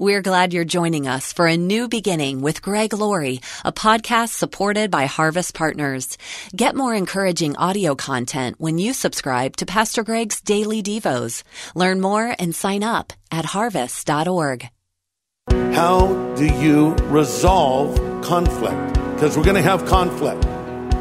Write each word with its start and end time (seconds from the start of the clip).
We're 0.00 0.22
glad 0.22 0.54
you're 0.54 0.64
joining 0.64 1.06
us 1.06 1.30
for 1.30 1.46
a 1.46 1.58
new 1.58 1.86
beginning 1.86 2.40
with 2.40 2.62
Greg 2.62 2.94
Laurie, 2.94 3.42
a 3.66 3.70
podcast 3.70 4.30
supported 4.30 4.90
by 4.90 5.04
Harvest 5.04 5.52
Partners. 5.52 6.16
Get 6.56 6.74
more 6.74 6.94
encouraging 6.94 7.54
audio 7.58 7.94
content 7.94 8.56
when 8.58 8.78
you 8.78 8.94
subscribe 8.94 9.56
to 9.58 9.66
Pastor 9.66 10.02
Greg's 10.02 10.40
Daily 10.40 10.82
Devos. 10.82 11.42
Learn 11.74 12.00
more 12.00 12.34
and 12.38 12.54
sign 12.54 12.82
up 12.82 13.12
at 13.30 13.44
harvest.org. 13.44 14.70
How 15.50 16.34
do 16.34 16.46
you 16.46 16.94
resolve 17.10 17.94
conflict? 18.24 18.94
Because 18.94 19.36
we're 19.36 19.44
going 19.44 19.56
to 19.56 19.70
have 19.70 19.84
conflict. 19.84 20.46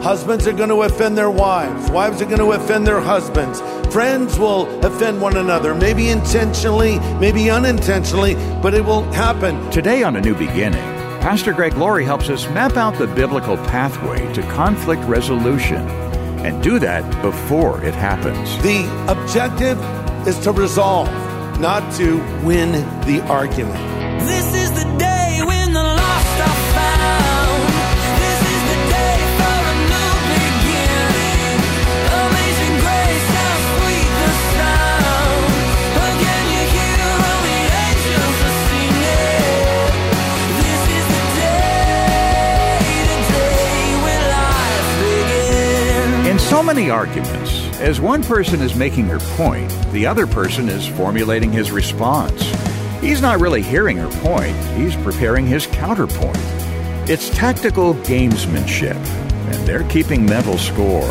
Husbands 0.02 0.48
are 0.48 0.54
going 0.54 0.70
to 0.70 0.84
offend 0.84 1.18
their 1.18 1.30
wives. 1.30 1.92
Wives 1.92 2.22
are 2.22 2.26
going 2.26 2.40
to 2.40 2.52
offend 2.52 2.88
their 2.88 3.02
husbands. 3.02 3.60
Friends 3.92 4.40
will 4.40 4.66
offend 4.86 5.22
one 5.22 5.36
another, 5.36 5.76
maybe 5.76 6.08
intentionally, 6.08 7.00
maybe 7.20 7.50
unintentionally, 7.50 8.36
but 8.62 8.74
it 8.74 8.86
will 8.86 9.04
happen. 9.12 9.70
Today 9.72 10.04
on 10.04 10.16
A 10.16 10.22
New 10.22 10.36
Beginning, 10.36 10.82
Pastor 11.20 11.52
Greg 11.52 11.76
Laurie 11.76 12.06
helps 12.06 12.30
us 12.30 12.48
map 12.52 12.78
out 12.78 12.98
the 12.98 13.08
biblical 13.08 13.58
pathway 13.58 14.32
to 14.34 14.42
conflict 14.44 15.04
resolution 15.04 15.86
and 16.46 16.64
do 16.64 16.80
that 16.80 17.04
before 17.22 17.84
it 17.84 17.94
happens. 17.94 18.58
The 18.64 18.86
objective 19.12 19.78
is 20.26 20.40
to 20.46 20.54
resolve, 20.54 21.10
not 21.60 21.94
to 21.96 22.20
win 22.46 22.72
the 23.06 23.22
argument. 23.28 23.80
This 24.26 24.48
is 24.56 24.59
so 46.60 46.64
many 46.64 46.90
arguments, 46.90 47.80
as 47.80 48.02
one 48.02 48.22
person 48.22 48.60
is 48.60 48.76
making 48.76 49.06
her 49.06 49.20
point, 49.38 49.72
the 49.94 50.06
other 50.06 50.28
person 50.28 50.68
is 50.68 50.86
formulating 50.86 51.54
his 51.54 51.72
response. 51.72 52.44
He's 53.00 53.22
not 53.22 53.40
really 53.40 53.62
hearing 53.62 53.96
her 53.96 54.10
point, 54.20 54.58
he's 54.76 54.94
preparing 54.98 55.48
his 55.48 55.68
counterpoint. 55.68 56.36
It's 57.10 57.30
tactical 57.30 57.94
gamesmanship, 57.94 58.98
and 58.98 59.66
they're 59.66 59.88
keeping 59.88 60.26
mental 60.26 60.58
score. 60.58 61.10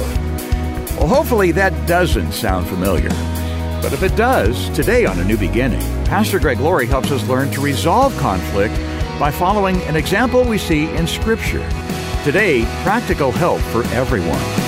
Well, 0.98 1.08
hopefully 1.08 1.50
that 1.52 1.88
doesn't 1.88 2.32
sound 2.32 2.66
familiar. 2.68 3.08
But 3.80 3.94
if 3.94 4.02
it 4.02 4.14
does, 4.16 4.68
today 4.76 5.06
on 5.06 5.18
A 5.18 5.24
New 5.24 5.38
Beginning, 5.38 5.80
Pastor 6.04 6.38
Greg 6.38 6.60
Laurie 6.60 6.84
helps 6.84 7.10
us 7.10 7.26
learn 7.26 7.50
to 7.52 7.62
resolve 7.62 8.14
conflict 8.18 8.74
by 9.18 9.30
following 9.30 9.80
an 9.84 9.96
example 9.96 10.44
we 10.44 10.58
see 10.58 10.90
in 10.90 11.06
Scripture. 11.06 11.66
Today, 12.22 12.66
practical 12.82 13.32
help 13.32 13.62
for 13.62 13.82
everyone. 13.94 14.67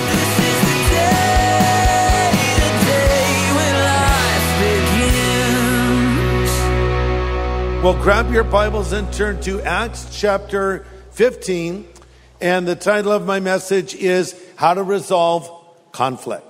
Well, 7.81 7.99
grab 7.99 8.31
your 8.31 8.43
Bibles 8.43 8.91
and 8.91 9.11
turn 9.11 9.41
to 9.41 9.59
Acts 9.63 10.07
chapter 10.11 10.85
15. 11.13 11.87
And 12.39 12.67
the 12.67 12.75
title 12.75 13.11
of 13.11 13.25
my 13.25 13.39
message 13.39 13.95
is 13.95 14.39
How 14.55 14.75
to 14.75 14.83
Resolve 14.83 15.49
Conflict. 15.91 16.45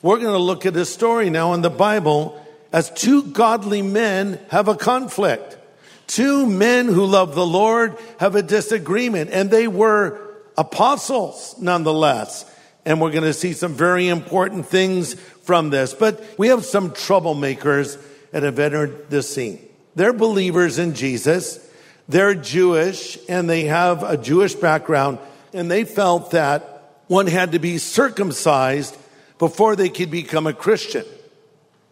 We're 0.00 0.20
going 0.20 0.32
to 0.32 0.38
look 0.38 0.66
at 0.66 0.76
a 0.76 0.84
story 0.84 1.28
now 1.28 1.54
in 1.54 1.62
the 1.62 1.70
Bible 1.70 2.40
as 2.72 2.88
two 2.92 3.24
godly 3.24 3.82
men 3.82 4.38
have 4.50 4.68
a 4.68 4.76
conflict. 4.76 5.58
Two 6.06 6.46
men 6.46 6.86
who 6.86 7.04
love 7.04 7.34
the 7.34 7.44
Lord 7.44 7.98
have 8.20 8.36
a 8.36 8.42
disagreement, 8.42 9.30
and 9.32 9.50
they 9.50 9.66
were 9.66 10.20
apostles 10.56 11.56
nonetheless. 11.58 12.48
And 12.86 13.00
we're 13.00 13.10
going 13.10 13.24
to 13.24 13.34
see 13.34 13.54
some 13.54 13.74
very 13.74 14.06
important 14.06 14.66
things 14.66 15.14
from 15.14 15.70
this. 15.70 15.94
But 15.94 16.24
we 16.38 16.46
have 16.46 16.64
some 16.64 16.92
troublemakers 16.92 18.00
that 18.30 18.44
have 18.44 18.60
entered 18.60 19.10
the 19.10 19.24
scene. 19.24 19.66
They're 20.00 20.14
believers 20.14 20.78
in 20.78 20.94
Jesus. 20.94 21.60
They're 22.08 22.34
Jewish 22.34 23.18
and 23.28 23.50
they 23.50 23.64
have 23.64 24.02
a 24.02 24.16
Jewish 24.16 24.54
background. 24.54 25.18
And 25.52 25.70
they 25.70 25.84
felt 25.84 26.30
that 26.30 27.02
one 27.06 27.26
had 27.26 27.52
to 27.52 27.58
be 27.58 27.76
circumcised 27.76 28.96
before 29.38 29.76
they 29.76 29.90
could 29.90 30.10
become 30.10 30.46
a 30.46 30.54
Christian. 30.54 31.04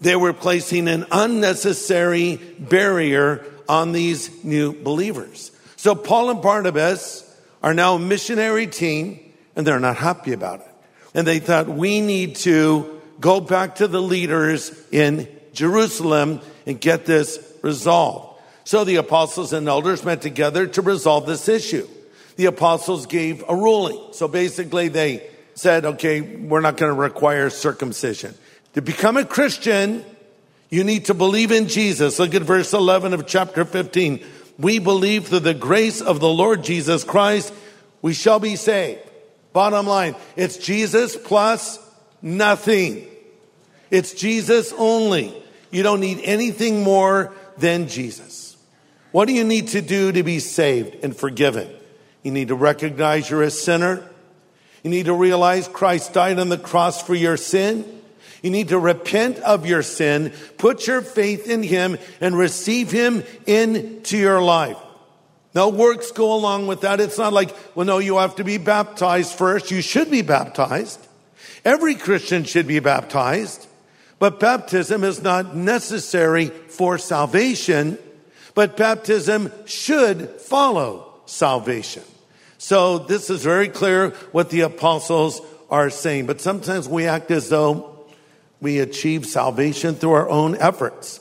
They 0.00 0.16
were 0.16 0.32
placing 0.32 0.88
an 0.88 1.04
unnecessary 1.12 2.36
barrier 2.58 3.44
on 3.68 3.92
these 3.92 4.42
new 4.42 4.72
believers. 4.72 5.52
So 5.76 5.94
Paul 5.94 6.30
and 6.30 6.41
Barnabas 6.41 7.30
are 7.62 7.74
now 7.74 7.97
a 7.97 7.98
missionary 7.98 8.68
team 8.68 9.20
and 9.54 9.66
they're 9.66 9.78
not 9.78 9.97
happy 9.97 10.32
about 10.32 10.60
it. 10.60 10.74
And 11.12 11.26
they 11.26 11.41
thought 11.41 11.68
we 11.68 12.00
need 12.00 12.36
to 12.36 13.02
go 13.20 13.38
back 13.38 13.74
to 13.74 13.86
the 13.86 14.00
leaders 14.00 14.72
in 14.91 15.28
Jerusalem 15.52 16.41
and 16.64 16.80
get 16.80 17.04
this 17.04 17.47
resolved. 17.68 18.40
So 18.64 18.84
the 18.84 18.96
apostles 18.96 19.52
and 19.52 19.68
elders 19.68 20.04
met 20.04 20.22
together 20.22 20.66
to 20.66 20.82
resolve 20.82 21.26
this 21.26 21.48
issue. 21.48 21.86
The 22.36 22.46
apostles 22.46 23.04
gave 23.06 23.44
a 23.46 23.54
ruling. 23.54 24.12
So 24.12 24.26
basically 24.26 24.88
they 24.88 25.28
said, 25.54 25.84
okay, 25.84 26.20
we're 26.20 26.62
not 26.62 26.78
going 26.78 26.94
to 26.94 26.98
require 26.98 27.50
circumcision. 27.50 28.34
To 28.74 28.80
become 28.82 29.16
a 29.16 29.24
Christian, 29.24 30.04
you 30.70 30.82
need 30.84 31.06
to 31.06 31.14
believe 31.14 31.50
in 31.50 31.68
Jesus. 31.68 32.18
Look 32.18 32.34
at 32.34 32.42
verse 32.42 32.72
11 32.72 33.12
of 33.12 33.26
chapter 33.26 33.64
15. 33.64 34.24
We 34.58 34.78
believe 34.78 35.28
through 35.28 35.40
the 35.40 35.54
grace 35.54 36.00
of 36.00 36.20
the 36.20 36.28
Lord 36.28 36.64
Jesus 36.64 37.04
Christ, 37.04 37.52
we 38.00 38.14
shall 38.14 38.40
be 38.40 38.56
saved. 38.56 39.02
Bottom 39.52 39.86
line, 39.86 40.14
it's 40.36 40.56
Jesus 40.56 41.16
plus 41.16 41.78
nothing. 42.22 43.06
It's 43.90 44.14
Jesus 44.14 44.72
only. 44.76 45.34
You 45.70 45.82
don't 45.82 46.00
need 46.00 46.20
anything 46.22 46.82
more 46.82 47.32
than 47.60 47.88
Jesus. 47.88 48.56
What 49.12 49.26
do 49.26 49.34
you 49.34 49.44
need 49.44 49.69
to 49.69 49.80
do 49.80 50.12
to 50.12 50.22
be 50.22 50.38
saved 50.38 51.02
and 51.02 51.16
forgiven? 51.16 51.69
You 52.22 52.32
need 52.32 52.48
to 52.48 52.54
recognize 52.54 53.30
you're 53.30 53.42
a 53.42 53.50
sinner. 53.50 54.06
You 54.82 54.91
need 54.91 55.06
to 55.06 55.14
realize 55.14 55.68
Christ 55.68 56.12
died 56.12 56.38
on 56.38 56.48
the 56.48 56.58
cross 56.58 57.02
for 57.02 57.14
your 57.14 57.36
sin. 57.36 57.84
You 58.42 58.50
need 58.50 58.68
to 58.68 58.78
repent 58.78 59.38
of 59.41 59.66
your 59.66 59.82
sin, 59.82 60.32
put 60.58 60.86
your 60.86 61.02
faith 61.02 61.48
in 61.48 61.62
Him, 61.62 61.98
and 62.20 62.36
receive 62.36 62.91
Him 62.91 63.24
into 63.47 64.16
your 64.16 64.41
life. 64.41 64.76
No 65.54 65.70
works 65.70 66.12
go 66.12 66.34
along 66.34 66.66
with 66.66 66.82
that. 66.82 67.00
It's 67.00 67.18
not 67.18 67.32
like, 67.32 67.54
well, 67.74 67.86
no, 67.86 67.98
you 67.98 68.18
have 68.18 68.36
to 68.36 68.44
be 68.44 68.58
baptized 68.58 69.32
first. 69.32 69.70
You 69.70 69.82
should 69.82 70.10
be 70.10 70.22
baptized. 70.22 71.04
Every 71.64 71.94
Christian 71.94 72.44
should 72.44 72.66
be 72.66 72.78
baptized. 72.78 73.66
But 74.18 74.40
baptism 74.40 75.04
is 75.04 75.22
not 75.22 75.54
necessary 75.54 76.46
for 76.46 76.98
salvation, 76.98 77.98
but 78.54 78.76
baptism 78.76 79.52
should 79.64 80.28
follow 80.40 81.12
salvation. 81.26 82.02
So 82.58 82.98
this 82.98 83.30
is 83.30 83.44
very 83.44 83.68
clear 83.68 84.10
what 84.32 84.50
the 84.50 84.62
apostles 84.62 85.40
are 85.70 85.90
saying. 85.90 86.26
But 86.26 86.40
sometimes 86.40 86.88
we 86.88 87.06
act 87.06 87.30
as 87.30 87.48
though 87.48 88.06
we 88.60 88.80
achieve 88.80 89.26
salvation 89.26 89.94
through 89.94 90.12
our 90.12 90.28
own 90.28 90.56
efforts. 90.56 91.20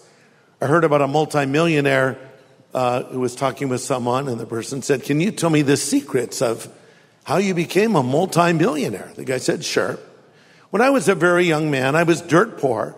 I 0.60 0.66
heard 0.66 0.84
about 0.84 1.02
a 1.02 1.08
multimillionaire 1.08 2.18
uh, 2.74 3.04
who 3.04 3.20
was 3.20 3.36
talking 3.36 3.70
with 3.70 3.82
someone, 3.82 4.28
and 4.28 4.40
the 4.40 4.46
person 4.46 4.82
said, 4.82 5.04
Can 5.04 5.22
you 5.22 5.32
tell 5.32 5.52
me 5.52 5.62
the 5.62 5.78
secrets 5.78 6.42
of 6.42 6.68
how 7.24 7.38
you 7.38 7.54
became 7.54 7.96
a 7.96 8.02
multimillionaire? 8.02 9.12
The 9.16 9.26
guy 9.26 9.38
said, 9.38 9.64
Sure. 9.64 10.00
When 10.70 10.82
I 10.82 10.90
was 10.90 11.08
a 11.08 11.16
very 11.16 11.46
young 11.46 11.72
man, 11.72 11.96
I 11.96 12.04
was 12.04 12.22
dirt 12.22 12.58
poor. 12.58 12.96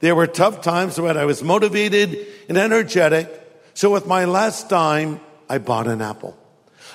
There 0.00 0.14
were 0.14 0.26
tough 0.26 0.62
times, 0.62 0.96
but 0.96 1.16
I 1.16 1.24
was 1.24 1.42
motivated 1.42 2.26
and 2.48 2.56
energetic. 2.56 3.28
So 3.74 3.90
with 3.90 4.06
my 4.06 4.24
last 4.24 4.68
dime, 4.68 5.20
I 5.48 5.58
bought 5.58 5.88
an 5.88 6.00
apple. 6.00 6.36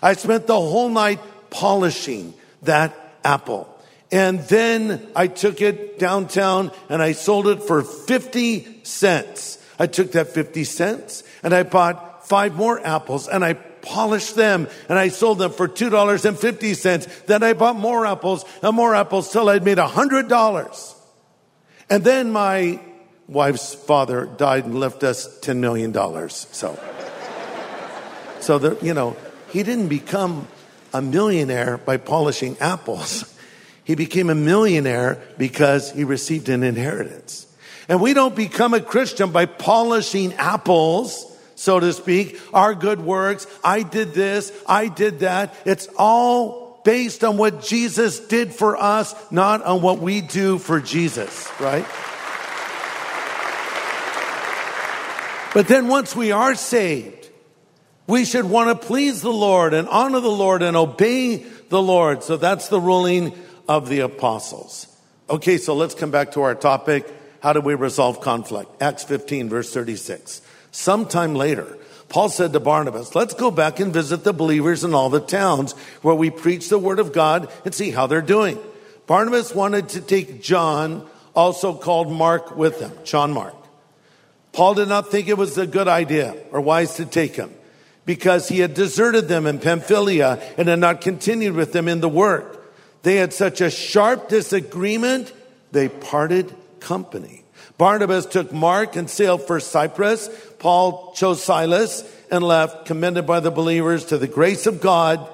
I 0.02 0.14
spent 0.14 0.48
the 0.48 0.60
whole 0.60 0.90
night 0.90 1.20
polishing 1.50 2.34
that 2.64 2.96
apple. 3.24 3.70
And 4.12 4.40
then 4.42 5.06
I 5.16 5.28
took 5.28 5.62
it 5.62 6.00
downtown 6.00 6.72
and 6.88 7.02
I 7.02 7.14
sold 7.14 7.48
it 7.48 7.64
for 7.64 7.82
50 7.82 8.84
cents. 8.84 9.58
I 9.80 9.88
took 9.88 10.12
that 10.14 10.30
50 10.30 10.64
cents 10.64 11.24
and 11.42 11.54
I 11.54 11.64
bought 11.64 12.28
five 12.28 12.56
more 12.56 12.80
apples 12.86 13.28
and 13.28 13.44
I 13.44 13.58
polished 13.84 14.36
them 14.36 14.68
and 14.90 14.98
I 14.98 15.10
sold 15.10 15.38
them 15.38 15.52
for 15.52 15.68
$2.50. 15.68 17.26
Then 17.26 17.44
I 17.44 17.54
bought 17.54 17.76
more 17.76 18.06
apples 18.08 18.44
and 18.64 18.76
more 18.76 18.96
apples 18.96 19.32
till 19.32 19.50
I'd 19.50 19.64
made 19.64 19.78
$100. 19.78 20.96
And 21.90 22.04
then 22.04 22.32
my 22.32 22.80
wife's 23.28 23.76
father 23.76 24.26
died 24.26 24.66
and 24.66 24.80
left 24.80 25.04
us 25.04 25.40
$10 25.42 25.58
million. 25.58 25.94
So, 26.30 26.80
so 28.40 28.58
the, 28.58 28.78
you 28.82 28.94
know, 28.94 29.16
he 29.52 29.62
didn't 29.62 29.90
become 29.90 30.48
a 30.94 31.02
millionaire 31.02 31.78
by 31.78 31.98
polishing 31.98 32.58
apples. 32.60 33.30
He 33.86 33.96
became 33.96 34.30
a 34.30 34.36
millionaire 34.36 35.22
because 35.38 35.92
he 35.92 36.06
received 36.06 36.48
an 36.48 36.64
inheritance. 36.64 37.46
And 37.90 38.00
we 38.00 38.14
don't 38.14 38.34
become 38.34 38.74
a 38.74 38.80
Christian 38.80 39.32
by 39.32 39.46
polishing 39.46 40.32
apples 40.36 41.33
so 41.64 41.80
to 41.80 41.94
speak, 41.94 42.38
our 42.54 42.76
good 42.76 43.00
works. 43.00 43.48
I 43.64 43.84
did 43.84 44.14
this, 44.14 44.52
I 44.68 44.90
did 44.90 45.20
that. 45.20 45.56
It's 45.64 45.88
all 45.98 46.82
based 46.84 47.24
on 47.24 47.38
what 47.38 47.64
Jesus 47.64 48.20
did 48.20 48.54
for 48.54 48.76
us, 48.76 49.16
not 49.32 49.64
on 49.64 49.82
what 49.82 50.00
we 50.00 50.20
do 50.20 50.58
for 50.58 50.82
Jesus, 50.82 51.50
right? 51.62 51.86
But 55.54 55.70
then 55.70 55.88
once 55.88 56.14
we 56.14 56.34
are 56.34 56.54
saved, 56.54 57.30
we 58.08 58.26
should 58.26 58.44
want 58.44 58.70
to 58.82 58.88
please 58.88 59.22
the 59.22 59.32
Lord 59.32 59.74
and 59.74 59.88
honor 59.88 60.20
the 60.20 60.28
Lord 60.28 60.64
and 60.64 60.76
obey 60.76 61.46
the 61.70 61.82
Lord. 61.82 62.24
So 62.24 62.36
that's 62.36 62.68
the 62.68 62.82
ruling 62.82 63.34
of 63.70 63.88
the 63.88 64.02
apostles. 64.02 64.88
Okay, 65.30 65.58
so 65.58 65.76
let's 65.76 65.96
come 65.96 66.12
back 66.12 66.34
to 66.34 66.42
our 66.42 66.56
topic. 66.56 67.10
How 67.40 67.54
do 67.54 67.62
we 67.62 67.76
resolve 67.76 68.20
conflict? 68.20 68.82
Acts 68.82 69.06
15, 69.06 69.48
verse 69.48 69.74
36. 69.74 70.42
Sometime 70.74 71.36
later, 71.36 71.78
Paul 72.10 72.30
said 72.30 72.52
to 72.54 72.60
Barnabas, 72.60 73.14
let's 73.14 73.36
go 73.36 73.52
back 73.52 73.80
and 73.80 73.94
visit 73.94 74.24
the 74.24 74.34
believers 74.34 74.84
in 74.84 74.96
all 74.96 75.12
the 75.12 75.20
towns 75.20 75.74
where 76.02 76.16
we 76.16 76.32
preach 76.32 76.68
the 76.68 76.80
word 76.80 76.98
of 76.98 77.14
God 77.14 77.48
and 77.64 77.76
see 77.76 77.92
how 77.92 78.08
they're 78.08 78.24
doing. 78.24 78.58
Barnabas 79.06 79.54
wanted 79.54 79.90
to 79.90 80.02
take 80.02 80.42
John, 80.42 81.08
also 81.36 81.76
called 81.76 82.12
Mark, 82.12 82.58
with 82.58 82.80
them. 82.80 82.92
John 83.04 83.34
Mark. 83.34 83.56
Paul 84.52 84.74
did 84.74 84.90
not 84.90 85.12
think 85.12 85.28
it 85.28 85.38
was 85.38 85.58
a 85.60 85.68
good 85.68 85.88
idea 85.88 86.36
or 86.52 86.60
wise 86.60 86.96
to 86.96 87.06
take 87.06 87.36
him 87.36 87.54
because 88.06 88.50
he 88.50 88.60
had 88.60 88.74
deserted 88.74 89.28
them 89.28 89.46
in 89.46 89.60
Pamphylia 89.60 90.42
and 90.58 90.68
had 90.68 90.80
not 90.80 91.02
continued 91.02 91.54
with 91.54 91.72
them 91.72 91.88
in 91.88 92.02
the 92.02 92.10
work. 92.10 92.74
They 93.04 93.18
had 93.18 93.32
such 93.32 93.62
a 93.62 93.70
sharp 93.70 94.28
disagreement, 94.28 95.32
they 95.72 95.88
parted 95.88 96.52
company. 96.80 97.44
Barnabas 97.78 98.26
took 98.28 98.54
Mark 98.54 98.96
and 98.96 99.10
sailed 99.10 99.42
for 99.42 99.60
Cyprus. 99.60 100.30
Paul 100.64 101.12
chose 101.14 101.44
Silas 101.44 102.10
and 102.32 102.42
left, 102.42 102.86
commended 102.86 103.28
by 103.28 103.42
the 103.42 103.52
believers 103.52 104.06
to 104.06 104.18
the 104.18 104.30
grace 104.30 104.66
of 104.66 104.80
God. 104.80 105.28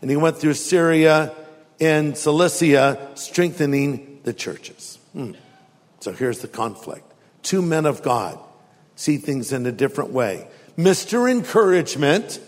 And 0.00 0.10
he 0.10 0.16
went 0.16 0.38
through 0.38 0.54
Syria 0.54 1.32
and 1.80 2.18
Cilicia, 2.18 3.12
strengthening 3.14 4.18
the 4.24 4.32
churches. 4.32 4.98
Hmm. 5.12 5.34
So 6.00 6.12
here's 6.12 6.40
the 6.40 6.48
conflict. 6.48 7.04
Two 7.44 7.62
men 7.62 7.86
of 7.86 8.02
God 8.02 8.40
see 8.96 9.18
things 9.18 9.52
in 9.52 9.66
a 9.66 9.72
different 9.72 10.10
way. 10.10 10.48
Mr. 10.76 11.30
Encouragement, 11.30 12.40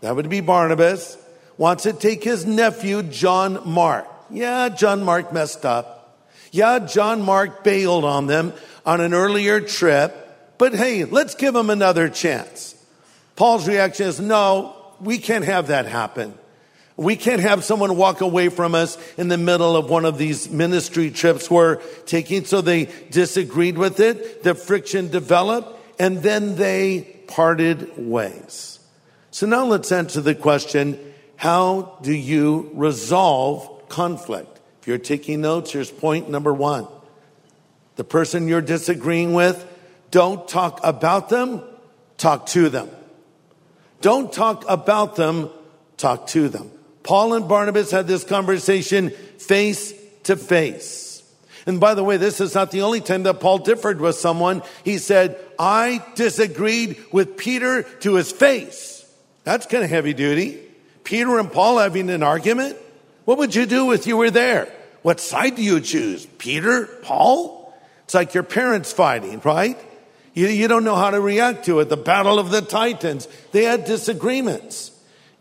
that 0.00 0.14
would 0.14 0.28
be 0.28 0.40
Barnabas, 0.40 1.18
wants 1.56 1.82
to 1.82 1.92
take 1.92 2.22
his 2.22 2.46
nephew, 2.46 3.02
John 3.02 3.68
Mark. 3.68 4.06
Yeah, 4.30 4.68
John 4.68 5.02
Mark 5.02 5.32
messed 5.32 5.64
up. 5.64 6.24
Yeah, 6.52 6.78
John 6.78 7.22
Mark 7.22 7.64
bailed 7.64 8.04
on 8.04 8.28
them 8.28 8.52
on 8.86 9.00
an 9.00 9.12
earlier 9.12 9.60
trip, 9.60 10.24
but 10.58 10.74
hey, 10.74 11.04
let's 11.04 11.34
give 11.34 11.54
him 11.54 11.70
another 11.70 12.08
chance. 12.08 12.74
Paul's 13.36 13.68
reaction 13.68 14.06
is 14.06 14.20
no, 14.20 14.74
we 15.00 15.18
can't 15.18 15.44
have 15.44 15.68
that 15.68 15.86
happen. 15.86 16.34
We 16.96 17.14
can't 17.14 17.40
have 17.40 17.62
someone 17.62 17.96
walk 17.96 18.20
away 18.20 18.48
from 18.48 18.74
us 18.74 18.98
in 19.16 19.28
the 19.28 19.38
middle 19.38 19.76
of 19.76 19.88
one 19.88 20.04
of 20.04 20.18
these 20.18 20.50
ministry 20.50 21.12
trips 21.12 21.48
we're 21.48 21.76
taking. 22.06 22.44
So 22.44 22.60
they 22.60 22.86
disagreed 23.10 23.78
with 23.78 24.00
it. 24.00 24.42
The 24.42 24.56
friction 24.56 25.08
developed 25.08 25.78
and 26.00 26.18
then 26.22 26.56
they 26.56 27.02
parted 27.28 27.96
ways. 27.96 28.80
So 29.30 29.46
now 29.46 29.66
let's 29.66 29.92
answer 29.92 30.20
the 30.20 30.34
question, 30.34 30.98
how 31.36 31.98
do 32.02 32.12
you 32.12 32.72
resolve 32.74 33.88
conflict? 33.88 34.60
If 34.80 34.88
you're 34.88 34.98
taking 34.98 35.40
notes, 35.40 35.70
here's 35.70 35.92
point 35.92 36.28
number 36.28 36.52
one. 36.52 36.88
The 37.94 38.02
person 38.02 38.48
you're 38.48 38.60
disagreeing 38.60 39.34
with, 39.34 39.64
don't 40.10 40.48
talk 40.48 40.80
about 40.82 41.28
them, 41.28 41.62
talk 42.16 42.46
to 42.46 42.68
them. 42.68 42.88
Don't 44.00 44.32
talk 44.32 44.64
about 44.68 45.16
them, 45.16 45.50
talk 45.96 46.28
to 46.28 46.48
them. 46.48 46.70
Paul 47.02 47.34
and 47.34 47.48
Barnabas 47.48 47.90
had 47.90 48.06
this 48.06 48.24
conversation 48.24 49.10
face 49.10 49.92
to 50.24 50.36
face. 50.36 51.22
And 51.66 51.80
by 51.80 51.94
the 51.94 52.04
way, 52.04 52.16
this 52.16 52.40
is 52.40 52.54
not 52.54 52.70
the 52.70 52.82
only 52.82 53.00
time 53.00 53.24
that 53.24 53.40
Paul 53.40 53.58
differed 53.58 54.00
with 54.00 54.16
someone. 54.16 54.62
He 54.84 54.98
said, 54.98 55.38
I 55.58 56.04
disagreed 56.14 56.96
with 57.12 57.36
Peter 57.36 57.82
to 58.00 58.14
his 58.14 58.32
face. 58.32 59.06
That's 59.44 59.66
kind 59.66 59.84
of 59.84 59.90
heavy 59.90 60.14
duty. 60.14 60.60
Peter 61.04 61.38
and 61.38 61.52
Paul 61.52 61.78
having 61.78 62.10
an 62.10 62.22
argument. 62.22 62.76
What 63.24 63.38
would 63.38 63.54
you 63.54 63.66
do 63.66 63.92
if 63.92 64.06
you 64.06 64.16
were 64.16 64.30
there? 64.30 64.72
What 65.02 65.20
side 65.20 65.56
do 65.56 65.62
you 65.62 65.80
choose? 65.80 66.26
Peter? 66.38 66.86
Paul? 67.02 67.74
It's 68.04 68.14
like 68.14 68.34
your 68.34 68.42
parents 68.42 68.92
fighting, 68.92 69.40
right? 69.44 69.78
You, 70.38 70.46
you 70.46 70.68
don't 70.68 70.84
know 70.84 70.94
how 70.94 71.10
to 71.10 71.20
react 71.20 71.64
to 71.64 71.80
it. 71.80 71.88
The 71.88 71.96
battle 71.96 72.38
of 72.38 72.50
the 72.50 72.62
titans. 72.62 73.26
They 73.50 73.64
had 73.64 73.84
disagreements. 73.84 74.92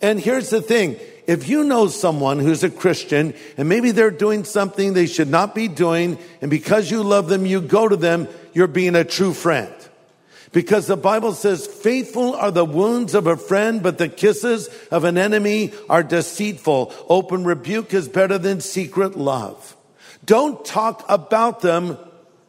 And 0.02 0.20
here's 0.20 0.50
the 0.50 0.60
thing 0.60 1.00
if 1.28 1.48
you 1.48 1.64
know 1.64 1.86
someone 1.86 2.40
who's 2.40 2.64
a 2.64 2.70
Christian 2.72 3.36
and 3.58 3.70
maybe 3.70 3.92
they're 3.92 4.10
doing 4.10 4.44
something 4.44 4.94
they 4.94 5.06
should 5.06 5.30
not 5.30 5.54
be 5.54 5.68
doing, 5.68 6.18
and 6.42 6.50
because 6.50 6.90
you 6.90 7.04
love 7.04 7.30
them, 7.30 7.46
you 7.46 7.62
go 7.62 7.88
to 7.88 7.96
them, 7.96 8.28
you're 8.54 8.66
being 8.66 8.96
a 8.96 9.04
true 9.04 9.34
friend. 9.34 9.72
Because 10.52 10.88
the 10.88 10.98
Bible 10.98 11.34
says, 11.34 11.68
faithful 11.68 12.34
are 12.34 12.50
the 12.50 12.66
wounds 12.66 13.14
of 13.14 13.28
a 13.28 13.38
friend, 13.38 13.84
but 13.84 14.00
the 14.00 14.10
kisses 14.10 14.68
of 14.90 15.04
an 15.04 15.18
enemy 15.18 15.74
are 15.92 16.02
deceitful. 16.02 16.92
Open 17.08 17.44
rebuke 17.44 17.94
is 17.94 18.08
better 18.10 18.40
than 18.40 18.62
secret 18.62 19.16
love. 19.16 19.76
Don't 20.26 20.66
talk 20.66 21.06
about 21.08 21.62
them, 21.62 22.00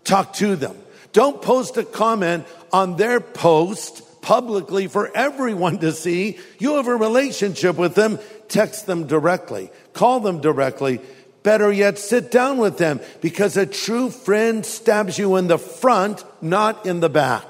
talk 0.04 0.32
to 0.34 0.56
them. 0.56 0.76
Don't 1.12 1.40
post 1.40 1.76
a 1.76 1.84
comment 1.84 2.46
on 2.72 2.96
their 2.96 3.20
post 3.20 4.02
publicly 4.22 4.88
for 4.88 5.10
everyone 5.16 5.78
to 5.78 5.92
see. 5.92 6.38
You 6.58 6.76
have 6.76 6.88
a 6.88 6.96
relationship 6.96 7.76
with 7.76 7.94
them. 7.94 8.18
Text 8.48 8.86
them 8.86 9.06
directly. 9.06 9.70
Call 9.92 10.20
them 10.20 10.40
directly. 10.40 11.00
Better 11.42 11.72
yet, 11.72 11.98
sit 11.98 12.30
down 12.30 12.58
with 12.58 12.78
them 12.78 13.00
because 13.20 13.56
a 13.56 13.64
true 13.64 14.10
friend 14.10 14.66
stabs 14.66 15.18
you 15.18 15.36
in 15.36 15.46
the 15.46 15.58
front, 15.58 16.24
not 16.42 16.84
in 16.84 17.00
the 17.00 17.08
back. 17.08 17.46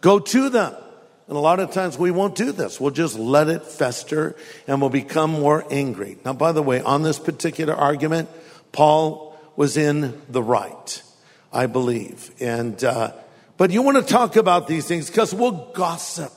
Go 0.00 0.18
to 0.18 0.50
them. 0.50 0.74
And 1.28 1.36
a 1.36 1.40
lot 1.40 1.60
of 1.60 1.70
times 1.70 1.96
we 1.96 2.10
won't 2.10 2.34
do 2.34 2.52
this. 2.52 2.80
We'll 2.80 2.90
just 2.90 3.18
let 3.18 3.48
it 3.48 3.64
fester 3.64 4.36
and 4.66 4.80
we'll 4.80 4.90
become 4.90 5.30
more 5.30 5.64
angry. 5.70 6.18
Now, 6.24 6.34
by 6.34 6.52
the 6.52 6.62
way, 6.62 6.80
on 6.80 7.02
this 7.02 7.18
particular 7.18 7.74
argument, 7.74 8.28
Paul 8.72 9.36
was 9.56 9.76
in 9.76 10.20
the 10.28 10.42
right, 10.42 11.02
I 11.52 11.66
believe. 11.66 12.30
And, 12.40 12.82
uh, 12.82 13.12
but 13.56 13.70
you 13.70 13.82
want 13.82 13.98
to 13.98 14.12
talk 14.12 14.36
about 14.36 14.66
these 14.66 14.86
things 14.86 15.08
because 15.08 15.34
we'll 15.34 15.72
gossip 15.72 16.32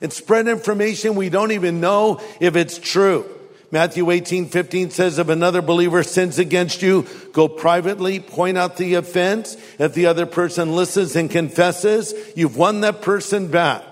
and 0.00 0.12
spread 0.12 0.46
information 0.48 1.14
we 1.14 1.28
don't 1.28 1.52
even 1.52 1.80
know 1.80 2.20
if 2.40 2.56
it's 2.56 2.78
true. 2.78 3.24
Matthew 3.70 4.10
18, 4.10 4.46
15 4.46 4.90
says, 4.90 5.18
if 5.18 5.28
another 5.28 5.60
believer 5.60 6.02
sins 6.02 6.38
against 6.38 6.82
you, 6.82 7.06
go 7.32 7.48
privately, 7.48 8.20
point 8.20 8.56
out 8.56 8.76
the 8.76 8.94
offense. 8.94 9.56
If 9.78 9.94
the 9.94 10.06
other 10.06 10.24
person 10.24 10.76
listens 10.76 11.16
and 11.16 11.30
confesses, 11.30 12.14
you've 12.36 12.56
won 12.56 12.82
that 12.82 13.02
person 13.02 13.48
back. 13.48 13.82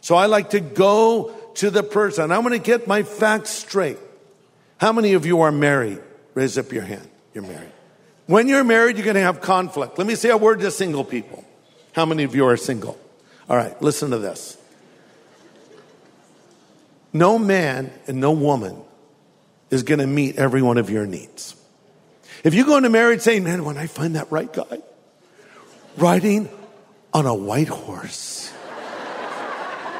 So 0.00 0.14
I 0.14 0.26
like 0.26 0.50
to 0.50 0.60
go 0.60 1.34
to 1.54 1.70
the 1.70 1.82
person. 1.82 2.30
I'm 2.30 2.42
going 2.42 2.52
to 2.52 2.64
get 2.64 2.86
my 2.86 3.02
facts 3.02 3.50
straight. 3.50 3.98
How 4.78 4.92
many 4.92 5.14
of 5.14 5.26
you 5.26 5.40
are 5.40 5.52
married? 5.52 6.00
Raise 6.34 6.56
up 6.56 6.70
your 6.70 6.84
hand. 6.84 7.08
You're 7.34 7.44
married. 7.44 7.72
When 8.26 8.48
you're 8.48 8.64
married, 8.64 8.96
you're 8.96 9.04
going 9.04 9.14
to 9.14 9.20
have 9.20 9.40
conflict. 9.40 9.98
Let 9.98 10.06
me 10.06 10.16
say 10.16 10.30
a 10.30 10.36
word 10.36 10.60
to 10.60 10.70
single 10.70 11.04
people. 11.04 11.44
How 11.92 12.04
many 12.04 12.24
of 12.24 12.34
you 12.34 12.46
are 12.46 12.56
single? 12.56 12.98
All 13.48 13.56
right, 13.56 13.80
listen 13.80 14.10
to 14.10 14.18
this. 14.18 14.58
No 17.12 17.38
man 17.38 17.92
and 18.06 18.20
no 18.20 18.32
woman 18.32 18.82
is 19.70 19.84
going 19.84 20.00
to 20.00 20.06
meet 20.06 20.36
every 20.36 20.60
one 20.60 20.76
of 20.76 20.90
your 20.90 21.06
needs. 21.06 21.54
If 22.44 22.52
you 22.54 22.66
go 22.66 22.76
into 22.76 22.90
marriage 22.90 23.20
saying, 23.20 23.44
man, 23.44 23.64
when 23.64 23.78
I 23.78 23.86
find 23.86 24.16
that 24.16 24.30
right 24.30 24.52
guy, 24.52 24.80
riding 25.96 26.48
on 27.14 27.26
a 27.26 27.34
white 27.34 27.68
horse, 27.68 28.52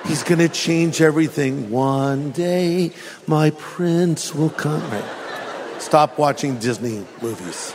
he's 0.07 0.23
going 0.25 0.41
to 0.41 0.49
change 0.49 1.01
everything. 1.01 1.71
One 1.71 2.33
day, 2.33 2.93
my 3.27 3.51
prince 3.51 4.35
will 4.35 4.51
come. 4.51 4.83
Right. 4.91 5.81
Stop 5.81 6.19
watching 6.19 6.59
Disney 6.59 7.07
movies. 7.23 7.75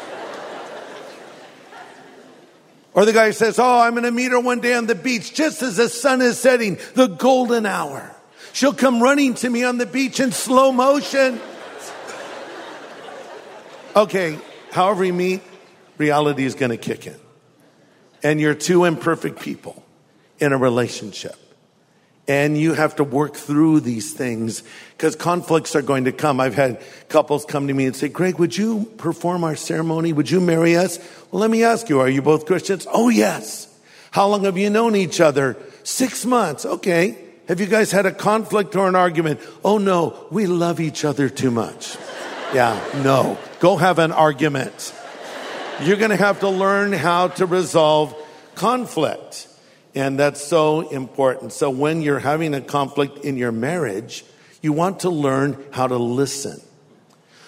Or 2.93 3.05
the 3.05 3.13
guy 3.13 3.31
says, 3.31 3.57
Oh, 3.57 3.79
I'm 3.79 3.93
going 3.93 4.03
to 4.03 4.11
meet 4.11 4.31
her 4.31 4.39
one 4.39 4.59
day 4.59 4.73
on 4.73 4.87
the 4.87 4.95
beach 4.95 5.33
just 5.33 5.61
as 5.61 5.77
the 5.77 5.89
sun 5.89 6.21
is 6.21 6.39
setting, 6.39 6.77
the 6.95 7.07
golden 7.07 7.65
hour. 7.65 8.15
She'll 8.53 8.73
come 8.73 9.01
running 9.01 9.33
to 9.35 9.49
me 9.49 9.63
on 9.63 9.77
the 9.77 9.85
beach 9.85 10.19
in 10.19 10.31
slow 10.31 10.71
motion. 10.71 11.39
Okay, 13.95 14.37
however 14.71 15.03
you 15.03 15.13
meet, 15.13 15.41
reality 15.97 16.45
is 16.45 16.55
going 16.55 16.71
to 16.71 16.77
kick 16.77 17.07
in. 17.07 17.17
And 18.23 18.39
you're 18.39 18.55
two 18.55 18.85
imperfect 18.85 19.41
people 19.41 19.83
in 20.39 20.53
a 20.53 20.57
relationship. 20.57 21.35
And 22.27 22.57
you 22.57 22.73
have 22.73 22.95
to 22.97 23.03
work 23.03 23.35
through 23.35 23.81
these 23.81 24.13
things 24.13 24.63
because 24.95 25.15
conflicts 25.15 25.75
are 25.75 25.81
going 25.81 26.05
to 26.05 26.11
come. 26.11 26.39
I've 26.39 26.55
had 26.55 26.81
couples 27.09 27.45
come 27.45 27.67
to 27.67 27.73
me 27.73 27.87
and 27.87 27.95
say, 27.95 28.09
Greg, 28.09 28.37
would 28.37 28.55
you 28.55 28.85
perform 28.97 29.43
our 29.43 29.55
ceremony? 29.55 30.13
Would 30.13 30.29
you 30.29 30.39
marry 30.39 30.77
us? 30.77 30.99
Well, 31.31 31.41
let 31.41 31.49
me 31.49 31.63
ask 31.63 31.89
you, 31.89 31.99
are 31.99 32.07
you 32.07 32.21
both 32.21 32.45
Christians? 32.45 32.87
Oh, 32.91 33.09
yes. 33.09 33.67
How 34.11 34.27
long 34.27 34.43
have 34.43 34.57
you 34.57 34.69
known 34.69 34.95
each 34.95 35.19
other? 35.19 35.57
Six 35.83 36.25
months. 36.25 36.65
Okay. 36.65 37.17
Have 37.47 37.59
you 37.59 37.65
guys 37.65 37.91
had 37.91 38.05
a 38.05 38.13
conflict 38.13 38.75
or 38.75 38.87
an 38.87 38.95
argument? 38.95 39.41
Oh 39.63 39.77
no, 39.77 40.27
we 40.31 40.47
love 40.47 40.79
each 40.79 41.03
other 41.03 41.27
too 41.29 41.51
much. 41.51 41.97
Yeah, 42.53 42.77
no. 43.01 43.37
Go 43.61 43.77
have 43.77 43.97
an 43.97 44.11
argument. 44.11 44.93
You're 45.83 45.95
going 45.95 46.09
to 46.09 46.17
have 46.17 46.41
to 46.41 46.49
learn 46.49 46.91
how 46.91 47.29
to 47.29 47.45
resolve 47.45 48.13
conflict. 48.55 49.47
And 49.93 50.17
that's 50.17 50.41
so 50.41 50.89
important. 50.89 51.53
So 51.53 51.69
when 51.69 52.01
you're 52.01 52.19
having 52.19 52.53
a 52.53 52.61
conflict 52.61 53.25
in 53.25 53.37
your 53.37 53.51
marriage, 53.51 54.23
you 54.61 54.73
want 54.73 55.01
to 55.01 55.09
learn 55.09 55.63
how 55.71 55.87
to 55.87 55.97
listen. 55.97 56.61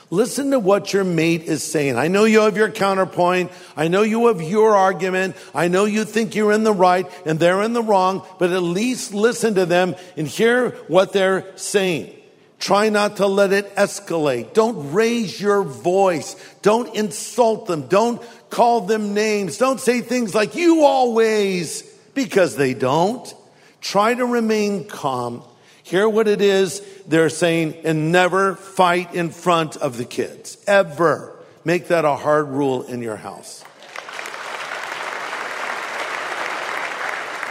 Listen 0.10 0.52
to 0.52 0.60
what 0.60 0.94
your 0.94 1.04
mate 1.04 1.44
is 1.44 1.64
saying. 1.64 1.98
I 1.98 2.08
know 2.08 2.26
you 2.26 2.42
have 2.42 2.56
your 2.56 2.70
counterpoint. 2.70 3.52
I 3.76 3.88
know 3.88 4.04
you 4.04 4.28
have 4.28 4.42
your 4.42 4.76
argument. 4.76 5.36
I 5.56 5.70
know 5.70 5.86
you 5.86 6.06
think 6.06 6.36
you're 6.36 6.52
in 6.52 6.64
the 6.64 6.74
right 6.74 7.10
and 7.26 7.40
they're 7.40 7.64
in 7.64 7.74
the 7.74 7.82
wrong, 7.82 8.24
but 8.38 8.52
at 8.52 8.62
least 8.62 9.14
listen 9.14 9.56
to 9.56 9.66
them 9.66 9.96
and 10.16 10.28
hear 10.28 10.72
what 10.88 11.14
they're 11.14 11.58
saying. 11.58 12.14
Try 12.60 12.90
not 12.90 13.18
to 13.18 13.28
let 13.28 13.52
it 13.54 13.76
escalate. 13.76 14.54
Don't 14.54 14.94
raise 14.94 15.42
your 15.42 15.64
voice. 15.64 16.36
Don't 16.62 16.94
insult 16.96 17.66
them. 17.66 17.88
Don't 17.88 18.22
call 18.50 18.82
them 18.82 19.14
names. 19.14 19.58
Don't 19.58 19.80
say 19.80 20.02
things 20.02 20.36
like, 20.36 20.56
you 20.56 20.84
always, 20.84 21.84
because 22.14 22.56
they 22.56 22.74
don't. 22.74 23.34
Try 23.82 24.14
to 24.14 24.26
remain 24.26 24.88
calm. 24.88 25.44
Hear 25.84 26.08
what 26.08 26.28
it 26.28 26.42
is 26.42 26.82
they're 27.08 27.30
saying 27.30 27.76
and 27.84 28.12
never 28.12 28.56
fight 28.56 29.14
in 29.14 29.30
front 29.30 29.76
of 29.78 29.98
the 29.98 30.06
kids. 30.06 30.58
Ever. 30.66 31.36
Make 31.66 31.90
that 31.90 32.06
a 32.06 32.16
hard 32.16 32.48
rule 32.48 32.84
in 32.84 33.02
your 33.02 33.18
house. 33.18 33.64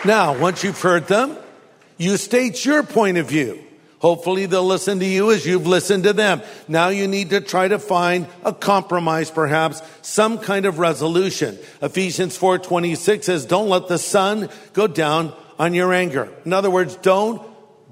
Now, 0.05 0.37
once 0.37 0.65
you've 0.65 0.81
heard 0.81 1.07
them, 1.07 1.37
you 1.97 2.17
state 2.17 2.65
your 2.65 2.83
point 2.83 3.19
of 3.19 3.29
view. 3.29 3.63
Hopefully 4.03 4.47
they'll 4.47 4.67
listen 4.67 4.99
to 4.99 5.07
you 5.07 5.31
as 5.31 5.47
you've 5.47 5.67
listened 5.67 6.03
to 6.03 6.13
them. 6.13 6.43
Now 6.67 6.89
you 6.89 7.07
need 7.07 7.31
to 7.31 7.41
try 7.41 7.69
to 7.69 7.79
find 7.79 8.27
a 8.45 8.53
compromise, 8.53 9.31
perhaps 9.31 9.81
some 10.03 10.39
kind 10.39 10.67
of 10.67 10.81
resolution. 10.81 11.57
Ephesians 11.81 12.37
4:26 12.37 13.27
says, 13.27 13.45
"Don't 13.47 13.69
let 13.69 13.87
the 13.87 13.99
sun 13.99 14.49
go 14.73 14.89
down 14.89 15.33
on 15.57 15.73
your 15.73 15.93
anger." 15.93 16.29
In 16.45 16.53
other 16.53 16.69
words, 16.69 16.99
don't 17.01 17.41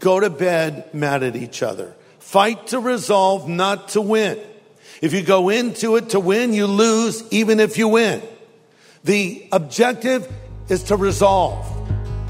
go 0.00 0.19
to 0.19 0.29
bed 0.29 0.93
mad 0.93 1.23
at 1.23 1.37
each 1.37 1.62
other. 1.62 1.95
Fight 2.19 2.67
to 2.69 2.81
resolve, 2.81 3.49
not 3.49 3.90
to 3.90 4.00
win. 4.00 4.37
If 5.00 5.12
you 5.12 5.23
go 5.23 5.49
into 5.49 5.95
it 5.95 6.09
to 6.11 6.19
win, 6.19 6.52
you 6.52 6.67
lose 6.67 7.23
even 7.31 7.61
if 7.61 7.79
you 7.79 7.87
win. 7.87 8.21
The 9.05 9.47
objective 9.52 10.26
is 10.69 10.83
to 10.85 10.97
resolve, 10.97 11.64